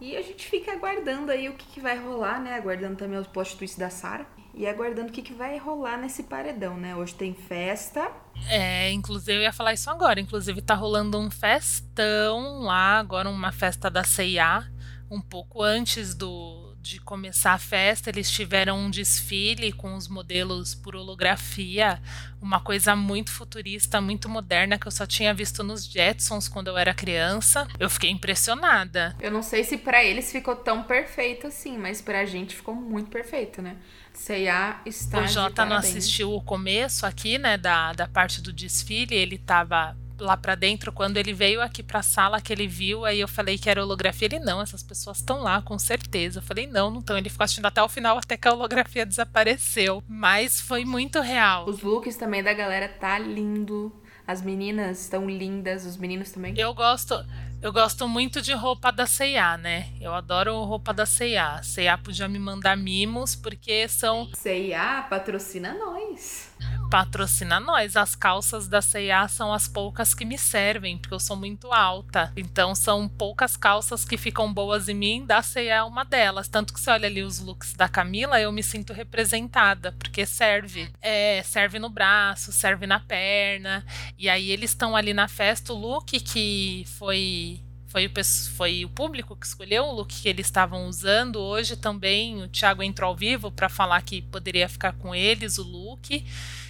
E 0.00 0.16
a 0.16 0.22
gente 0.22 0.46
fica 0.46 0.72
aguardando 0.72 1.30
aí 1.30 1.48
o 1.48 1.54
que, 1.54 1.64
que 1.66 1.80
vai 1.80 1.96
rolar, 1.96 2.40
né? 2.40 2.54
Aguardando 2.54 2.96
também 2.96 3.18
os 3.18 3.26
plot 3.26 3.56
twists 3.56 3.78
da 3.78 3.88
Sara. 3.88 4.26
E 4.54 4.66
aguardando 4.66 5.08
o 5.08 5.12
que, 5.12 5.22
que 5.22 5.32
vai 5.32 5.56
rolar 5.58 5.96
nesse 5.96 6.24
paredão, 6.24 6.76
né? 6.76 6.94
Hoje 6.94 7.14
tem 7.14 7.32
festa. 7.34 8.10
É, 8.48 8.90
inclusive 8.90 9.38
eu 9.38 9.42
ia 9.42 9.52
falar 9.52 9.72
isso 9.72 9.88
agora. 9.88 10.20
Inclusive 10.20 10.60
tá 10.60 10.74
rolando 10.74 11.18
um 11.18 11.30
festão 11.30 12.62
lá, 12.62 12.98
agora 12.98 13.30
uma 13.30 13.52
festa 13.52 13.88
da 13.88 14.02
CIA, 14.02 14.68
um 15.10 15.20
pouco 15.20 15.62
antes 15.62 16.14
do, 16.14 16.71
de 16.82 17.00
começar 17.00 17.52
a 17.52 17.58
festa, 17.58 18.10
eles 18.10 18.28
tiveram 18.28 18.76
um 18.76 18.90
desfile 18.90 19.70
com 19.72 19.94
os 19.94 20.08
modelos 20.08 20.74
por 20.74 20.96
holografia, 20.96 22.02
uma 22.40 22.58
coisa 22.60 22.96
muito 22.96 23.30
futurista, 23.30 24.00
muito 24.00 24.28
moderna 24.28 24.76
que 24.76 24.88
eu 24.88 24.90
só 24.90 25.06
tinha 25.06 25.32
visto 25.32 25.62
nos 25.62 25.86
Jetsons 25.86 26.48
quando 26.48 26.68
eu 26.68 26.76
era 26.76 26.92
criança. 26.92 27.68
Eu 27.78 27.88
fiquei 27.88 28.10
impressionada. 28.10 29.16
Eu 29.20 29.30
não 29.30 29.42
sei 29.42 29.62
se 29.62 29.78
para 29.78 30.02
eles 30.04 30.32
ficou 30.32 30.56
tão 30.56 30.82
perfeito 30.82 31.46
assim, 31.46 31.78
mas 31.78 32.02
pra 32.02 32.26
gente 32.26 32.56
ficou 32.56 32.74
muito 32.74 33.10
perfeito, 33.10 33.62
né? 33.62 33.76
C&A 34.12 34.80
está 34.84 35.20
O 35.20 35.26
Jota 35.26 35.64
não 35.64 35.76
assistiu 35.76 36.32
o 36.34 36.42
começo 36.42 37.06
aqui, 37.06 37.38
né, 37.38 37.56
da, 37.56 37.92
da 37.92 38.08
parte 38.08 38.42
do 38.42 38.52
desfile, 38.52 39.14
ele 39.14 39.38
tava 39.38 39.96
lá 40.22 40.36
para 40.36 40.54
dentro, 40.54 40.92
quando 40.92 41.16
ele 41.16 41.32
veio 41.32 41.60
aqui 41.60 41.82
para 41.82 42.00
a 42.00 42.02
sala 42.02 42.40
que 42.40 42.52
ele 42.52 42.66
viu, 42.66 43.04
aí 43.04 43.20
eu 43.20 43.28
falei 43.28 43.58
que 43.58 43.68
era 43.68 43.82
holografia. 43.82 44.26
Ele 44.26 44.38
não, 44.38 44.60
essas 44.60 44.82
pessoas 44.82 45.18
estão 45.18 45.42
lá 45.42 45.60
com 45.62 45.78
certeza. 45.78 46.38
Eu 46.38 46.42
falei 46.42 46.66
não, 46.66 46.90
não 46.90 47.00
estão. 47.00 47.16
Ele 47.18 47.28
ficou 47.28 47.44
assistindo 47.44 47.66
até 47.66 47.82
o 47.82 47.88
final, 47.88 48.18
até 48.18 48.36
que 48.36 48.48
a 48.48 48.52
holografia 48.52 49.04
desapareceu. 49.04 50.02
Mas 50.08 50.60
foi 50.60 50.84
muito 50.84 51.20
real. 51.20 51.68
Os 51.68 51.82
looks 51.82 52.16
também 52.16 52.42
da 52.42 52.52
galera 52.52 52.88
tá 52.88 53.18
lindo. 53.18 53.92
As 54.26 54.40
meninas 54.40 55.02
estão 55.02 55.28
lindas, 55.28 55.84
os 55.84 55.96
meninos 55.96 56.30
também. 56.30 56.54
Eu 56.56 56.72
gosto. 56.72 57.14
Eu 57.60 57.72
gosto 57.72 58.08
muito 58.08 58.42
de 58.42 58.52
roupa 58.52 58.90
da 58.90 59.06
C&A, 59.06 59.56
né? 59.56 59.86
Eu 60.00 60.12
adoro 60.12 60.64
roupa 60.64 60.92
da 60.92 61.06
C&A. 61.06 61.62
C&A 61.62 61.96
podia 61.96 62.28
me 62.28 62.38
mandar 62.38 62.76
mimos, 62.76 63.36
porque 63.36 63.86
são... 63.86 64.28
C&A 64.34 65.02
patrocina 65.02 65.72
nós. 65.72 66.50
Patrocina 66.92 67.58
nós. 67.58 67.96
As 67.96 68.14
calças 68.14 68.68
da 68.68 68.82
C&A 68.82 69.26
são 69.26 69.50
as 69.50 69.66
poucas 69.66 70.12
que 70.12 70.26
me 70.26 70.36
servem, 70.36 70.98
porque 70.98 71.14
eu 71.14 71.18
sou 71.18 71.34
muito 71.34 71.72
alta. 71.72 72.30
Então 72.36 72.74
são 72.74 73.08
poucas 73.08 73.56
calças 73.56 74.04
que 74.04 74.18
ficam 74.18 74.52
boas 74.52 74.90
em 74.90 74.94
mim, 74.94 75.24
da 75.24 75.40
C&A 75.40 75.76
é 75.76 75.82
uma 75.82 76.04
delas. 76.04 76.48
Tanto 76.48 76.74
que 76.74 76.78
você 76.78 76.90
olha 76.90 77.06
ali 77.06 77.22
os 77.22 77.38
looks 77.38 77.72
da 77.72 77.88
Camila, 77.88 78.38
eu 78.38 78.52
me 78.52 78.62
sinto 78.62 78.92
representada, 78.92 79.92
porque 79.92 80.26
serve. 80.26 80.90
É, 81.00 81.42
serve 81.42 81.78
no 81.78 81.88
braço, 81.88 82.52
serve 82.52 82.86
na 82.86 83.00
perna. 83.00 83.82
E 84.18 84.28
aí 84.28 84.50
eles 84.50 84.72
estão 84.72 84.94
ali 84.94 85.14
na 85.14 85.28
festa, 85.28 85.72
o 85.72 85.78
look 85.78 86.20
que 86.20 86.84
foi 86.98 87.58
foi 87.92 88.06
o, 88.06 88.10
foi 88.56 88.84
o 88.86 88.88
público 88.88 89.36
que 89.36 89.46
escolheu 89.46 89.84
o 89.84 89.92
look 89.92 90.08
que 90.08 90.28
eles 90.28 90.46
estavam 90.46 90.86
usando. 90.86 91.36
Hoje 91.36 91.76
também 91.76 92.42
o 92.42 92.48
Thiago 92.48 92.82
entrou 92.82 93.08
ao 93.08 93.16
vivo 93.16 93.50
para 93.50 93.68
falar 93.68 94.00
que 94.00 94.22
poderia 94.22 94.66
ficar 94.66 94.94
com 94.94 95.14
eles 95.14 95.58
o 95.58 95.62
look. 95.62 96.24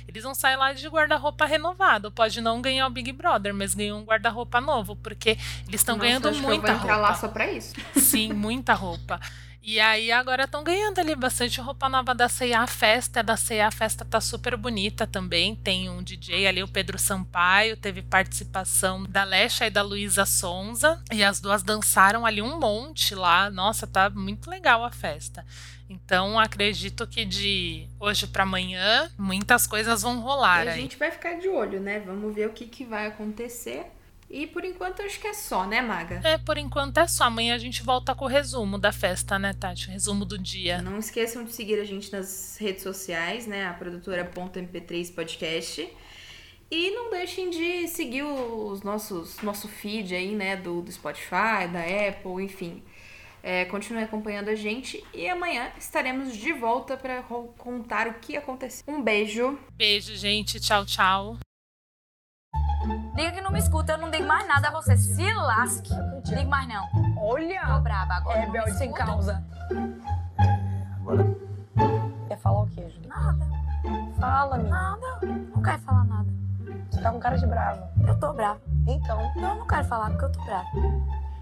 Eles 0.06 0.22
vão 0.22 0.34
sair 0.34 0.56
lá 0.56 0.72
de 0.72 0.86
guarda-roupa 0.88 1.44
renovado. 1.46 2.10
Pode 2.10 2.40
não 2.40 2.60
ganhar 2.60 2.86
o 2.86 2.90
Big 2.90 3.12
Brother, 3.12 3.54
mas 3.54 3.74
ganham 3.74 4.00
um 4.00 4.04
guarda-roupa 4.04 4.60
novo, 4.60 4.96
porque 4.96 5.38
eles 5.66 5.80
estão 5.80 5.96
ganhando 5.98 6.28
acho 6.28 6.40
muita 6.40 6.62
que 6.62 6.70
eu 6.70 6.74
vou 6.74 6.82
entrar 6.82 6.94
roupa. 6.94 7.08
lá 7.08 7.14
só 7.14 7.28
pra 7.28 7.50
isso. 7.50 7.74
Sim, 7.96 8.32
muita 8.32 8.74
roupa. 8.74 9.20
E 9.64 9.78
aí 9.78 10.10
agora 10.10 10.42
estão 10.42 10.64
ganhando 10.64 10.98
ali 10.98 11.14
bastante 11.14 11.60
roupa 11.60 11.88
nova 11.88 12.12
da 12.12 12.28
C&A. 12.28 12.62
A 12.62 12.66
festa 12.66 13.22
da 13.22 13.36
C&A, 13.36 13.68
a 13.68 13.70
festa 13.70 14.04
tá 14.04 14.20
super 14.20 14.56
bonita 14.56 15.06
também. 15.06 15.54
Tem 15.54 15.88
um 15.88 16.02
DJ 16.02 16.48
ali, 16.48 16.64
o 16.64 16.68
Pedro 16.68 16.98
Sampaio, 16.98 17.76
teve 17.76 18.02
participação 18.02 19.04
da 19.04 19.22
Lecha 19.22 19.64
e 19.64 19.70
da 19.70 19.80
Luísa 19.80 20.26
Sonza. 20.26 21.00
E 21.12 21.22
as 21.22 21.40
duas 21.40 21.62
dançaram 21.62 22.26
ali 22.26 22.42
um 22.42 22.58
monte 22.58 23.14
lá. 23.14 23.48
Nossa, 23.50 23.86
tá 23.86 24.10
muito 24.10 24.50
legal 24.50 24.84
a 24.84 24.90
festa. 24.90 25.46
Então 25.92 26.38
acredito 26.38 27.06
que 27.06 27.24
de 27.24 27.86
hoje 28.00 28.26
para 28.26 28.44
amanhã 28.44 29.10
muitas 29.18 29.66
coisas 29.66 30.02
vão 30.02 30.20
rolar. 30.20 30.64
E 30.64 30.68
a 30.68 30.72
aí. 30.72 30.80
gente 30.80 30.96
vai 30.96 31.10
ficar 31.10 31.34
de 31.34 31.48
olho, 31.48 31.80
né? 31.80 32.00
Vamos 32.00 32.34
ver 32.34 32.46
o 32.48 32.52
que, 32.52 32.66
que 32.66 32.84
vai 32.84 33.06
acontecer. 33.06 33.86
E 34.30 34.46
por 34.46 34.64
enquanto 34.64 35.02
acho 35.02 35.20
que 35.20 35.26
é 35.26 35.34
só, 35.34 35.66
né, 35.66 35.82
Maga? 35.82 36.22
É, 36.24 36.38
por 36.38 36.56
enquanto 36.56 36.96
é 36.96 37.06
só. 37.06 37.24
Amanhã 37.24 37.54
a 37.54 37.58
gente 37.58 37.82
volta 37.82 38.14
com 38.14 38.24
o 38.24 38.28
resumo 38.28 38.78
da 38.78 38.90
festa, 38.90 39.38
né, 39.38 39.52
Tati? 39.52 39.88
O 39.88 39.90
resumo 39.90 40.24
do 40.24 40.38
dia. 40.38 40.80
Não 40.80 40.98
esqueçam 40.98 41.44
de 41.44 41.52
seguir 41.52 41.78
a 41.78 41.84
gente 41.84 42.10
nas 42.10 42.56
redes 42.58 42.82
sociais, 42.82 43.46
né? 43.46 43.66
A 43.66 43.74
produtora.mp3 43.74 45.14
podcast. 45.14 45.86
E 46.70 46.90
não 46.92 47.10
deixem 47.10 47.50
de 47.50 47.86
seguir 47.88 48.22
os 48.22 48.80
nossos 48.80 49.42
nosso 49.42 49.68
feed 49.68 50.14
aí, 50.14 50.34
né? 50.34 50.56
Do, 50.56 50.80
do 50.80 50.90
Spotify, 50.90 51.68
da 51.70 51.82
Apple, 52.08 52.42
enfim. 52.42 52.82
É, 53.42 53.64
continue 53.64 54.04
acompanhando 54.04 54.50
a 54.50 54.54
gente 54.54 55.04
e 55.12 55.28
amanhã 55.28 55.72
estaremos 55.76 56.36
de 56.36 56.52
volta 56.52 56.96
para 56.96 57.22
contar 57.22 58.06
o 58.06 58.14
que 58.14 58.36
aconteceu. 58.36 58.84
Um 58.86 59.02
beijo. 59.02 59.58
Beijo, 59.72 60.14
gente. 60.14 60.60
Tchau, 60.60 60.86
tchau. 60.86 61.38
Diga 63.16 63.32
que 63.32 63.40
não 63.40 63.50
me 63.50 63.58
escuta, 63.58 63.92
eu 63.92 63.98
não 63.98 64.10
digo 64.10 64.26
mais 64.26 64.46
nada 64.46 64.68
a 64.68 64.70
você. 64.70 64.96
Se 64.96 65.32
lasque. 65.34 65.90
Digo 66.24 66.48
mais 66.48 66.68
não. 66.68 66.88
Olha! 67.16 67.66
Tô 67.66 67.80
braba 67.80 68.14
agora. 68.14 68.38
É, 68.38 68.46
não 68.46 68.52
me 68.52 68.60
Bel, 68.60 68.74
sem 68.74 68.92
causa. 68.92 69.44
Agora. 71.00 71.24
Quer 72.28 72.38
falar 72.38 72.62
o 72.62 72.70
quê, 72.70 72.88
Júlia? 72.88 73.08
Nada. 73.08 73.46
Fala, 74.20 74.56
menina. 74.56 74.76
Nada. 74.76 75.26
Não 75.54 75.62
quero 75.62 75.78
falar 75.80 76.04
nada. 76.04 76.32
Você 76.90 77.00
tá 77.00 77.10
com 77.10 77.18
cara 77.18 77.36
de 77.36 77.46
brava. 77.46 77.92
Eu 78.06 78.18
tô 78.20 78.32
brava. 78.32 78.60
Então. 78.86 79.18
Não, 79.34 79.50
eu 79.50 79.56
não 79.56 79.66
quero 79.66 79.84
falar 79.84 80.10
porque 80.10 80.24
eu 80.26 80.32
tô 80.32 80.44
brava. 80.44 80.68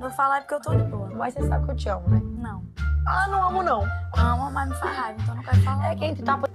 Vou 0.00 0.10
falar 0.10 0.38
é 0.38 0.40
porque 0.40 0.54
eu 0.54 0.60
tô 0.60 0.74
de 0.74 0.82
boa. 0.84 1.10
Mas 1.10 1.34
você 1.34 1.46
sabe 1.46 1.66
que 1.66 1.70
eu 1.72 1.76
te 1.76 1.88
amo, 1.90 2.08
né? 2.08 2.20
Não. 2.38 2.64
Ah, 3.06 3.28
não 3.28 3.42
amo, 3.48 3.62
não. 3.62 3.84
Amo, 4.16 4.50
mas 4.50 4.68
me 4.70 4.74
faz 4.76 4.96
raiva, 4.96 5.20
então 5.20 5.34
eu 5.34 5.36
não 5.36 5.42
quero 5.42 5.62
falar. 5.62 5.92
É 5.92 5.94
que 5.94 6.04
entre 6.06 6.22
tapa. 6.22 6.48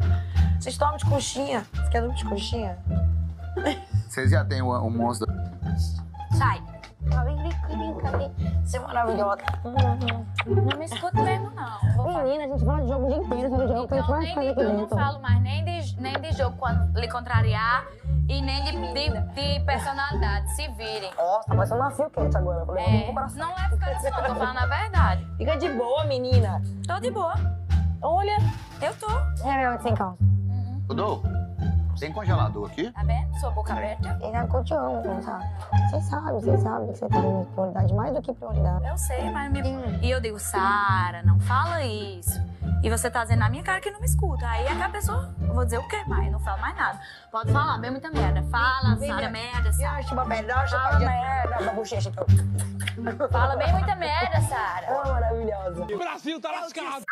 Vocês 0.59 0.75
tomam 0.77 0.97
de 0.97 1.05
conchinha. 1.05 1.63
Você 1.73 1.89
quer 1.91 2.01
dormir 2.01 2.17
de 2.17 2.25
conchinha? 2.25 2.77
Vocês 4.09 4.31
já 4.31 4.43
têm 4.43 4.63
o, 4.63 4.69
o 4.69 4.89
monstro. 4.89 5.31
Sai. 6.35 6.59
Você 8.63 8.77
é 8.77 8.79
maravilhosa. 8.79 9.41
Não 9.63 10.79
me 10.79 10.85
escuta 10.85 11.21
mesmo, 11.21 11.51
não. 11.51 12.23
Menina, 12.23 12.45
a 12.45 12.47
gente 12.47 12.65
fala 12.65 12.81
de 12.81 12.87
jogo 12.87 13.05
o 13.05 13.09
dia 13.09 13.17
inteiro, 13.17 13.49
jogo 13.49 13.83
Então, 13.83 14.19
nem 14.19 14.47
eu 14.47 14.73
não 14.73 14.87
falo 14.87 15.21
mais 15.21 15.41
nem 15.41 15.63
de, 15.63 15.74
nem 15.97 16.19
de 16.19 16.31
jogo 16.33 16.55
quando 16.57 16.97
lhe 16.99 17.09
contrariar 17.09 17.85
e 18.27 18.41
nem 18.41 18.63
de, 18.63 18.71
de, 18.71 19.09
de 19.33 19.59
personalidade. 19.65 20.55
Se 20.55 20.67
virem. 20.69 21.11
Nossa, 21.15 21.47
tá 21.47 21.55
parecendo 21.55 21.81
uma 21.81 21.91
fio 21.91 22.09
quente 22.09 22.37
agora. 22.37 22.59
Eu 22.61 22.65
falei, 22.65 22.83
É, 22.83 23.13
não 23.13 23.51
é 23.51 23.69
ficar 23.69 23.91
assim, 23.91 24.09
não, 24.09 24.23
tô 24.23 24.35
falando 24.35 24.57
a 24.57 24.65
verdade. 24.65 25.27
Fica 25.37 25.57
de 25.57 25.69
boa, 25.69 26.03
menina. 26.05 26.61
Tô 26.87 26.99
de 26.99 27.11
boa. 27.11 27.35
Olha. 28.01 28.37
Eu 28.81 28.93
tô. 28.95 29.09
É 29.47 29.57
mesmo, 29.57 29.81
sem 29.81 29.95
calça. 29.95 30.17
Dudu, 30.87 31.23
tem 31.99 32.11
congelador 32.11 32.67
aqui? 32.69 32.91
Tá 32.91 33.03
vendo? 33.03 33.39
Sua 33.39 33.51
boca 33.51 33.73
aberta. 33.73 34.19
Ele 34.21 34.37
eu 34.37 34.63
te 34.63 34.73
amo, 34.73 35.01
não 35.03 35.21
sabe? 35.21 35.45
Você 35.89 36.01
sabe, 36.01 36.31
você 36.33 36.57
sabe 36.57 36.87
que 36.91 36.97
você 36.97 37.07
tá 37.07 37.21
dando 37.21 37.45
prioridade 37.53 37.93
mais 37.93 38.13
do 38.13 38.21
que 38.21 38.33
prioridade. 38.33 38.85
Eu 38.85 38.97
sei, 38.97 39.31
mas 39.31 39.51
me... 39.51 39.61
E 40.01 40.11
eu 40.11 40.19
digo, 40.19 40.37
Sara, 40.39 41.23
não 41.23 41.39
fala 41.39 41.83
isso. 41.83 42.39
E 42.85 42.89
você 42.89 43.09
tá 43.09 43.23
dizendo 43.23 43.39
na 43.39 43.49
minha 43.49 43.63
cara 43.63 43.81
que 43.81 43.89
não 43.89 43.99
me 43.99 44.05
escuta. 44.05 44.47
Aí 44.47 44.63
é 44.63 44.75
que 44.75 44.79
a 44.83 44.89
pessoa, 44.89 45.33
eu 45.41 45.55
vou 45.55 45.65
dizer 45.65 45.79
o 45.79 45.87
quê 45.87 46.03
mais? 46.05 46.31
Não 46.31 46.39
fala 46.39 46.61
mais 46.61 46.77
nada. 46.77 46.99
Pode 47.31 47.51
falar, 47.51 47.79
bem 47.79 47.89
muita 47.89 48.11
merda. 48.11 48.43
Fala, 48.43 48.95
Sara, 48.95 49.27
merda, 49.27 49.73
Sara. 49.73 50.03
Fala 50.03 50.25
merda. 50.25 50.55
merda. 50.99 51.65
Da 51.65 51.73
bochecha. 51.73 52.11
Fala 53.31 53.55
bem 53.55 53.73
muita 53.73 53.95
merda, 53.95 54.39
Sara. 54.41 54.85
Oh, 54.87 55.09
maravilhosa. 55.09 55.81
O 55.81 55.97
Brasil 55.97 56.39
tá 56.39 56.51
lascado. 56.51 57.03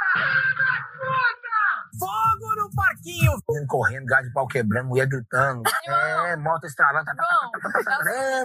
Fogo 1.99 2.55
no 2.55 2.69
parquinho! 2.75 3.31
Correndo, 3.67 4.05
gás 4.05 4.25
de 4.25 4.33
pau 4.33 4.47
quebrando, 4.47 4.89
mulher 4.89 5.07
gritando. 5.07 5.63
É, 5.87 6.35
moto 6.35 6.65
estralando. 6.65 7.05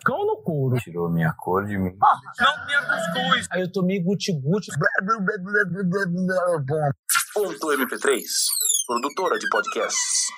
Cão 0.05 0.27
no 0.27 0.43
couro. 0.43 0.77
Tirou 0.79 1.11
minha 1.11 1.33
cor 1.33 1.65
de 1.67 1.77
mim. 1.77 1.97
Não 2.39 2.67
tinha 2.67 2.83
cuscuz. 2.83 3.47
Aí 3.51 3.63
eu 3.63 3.73
tomei 3.73 4.03
guti-guti. 4.03 4.71
Ponto 7.39 7.71
MP3, 7.73 8.25
produtora 8.89 9.39
de 9.39 9.47
podcasts. 9.49 10.33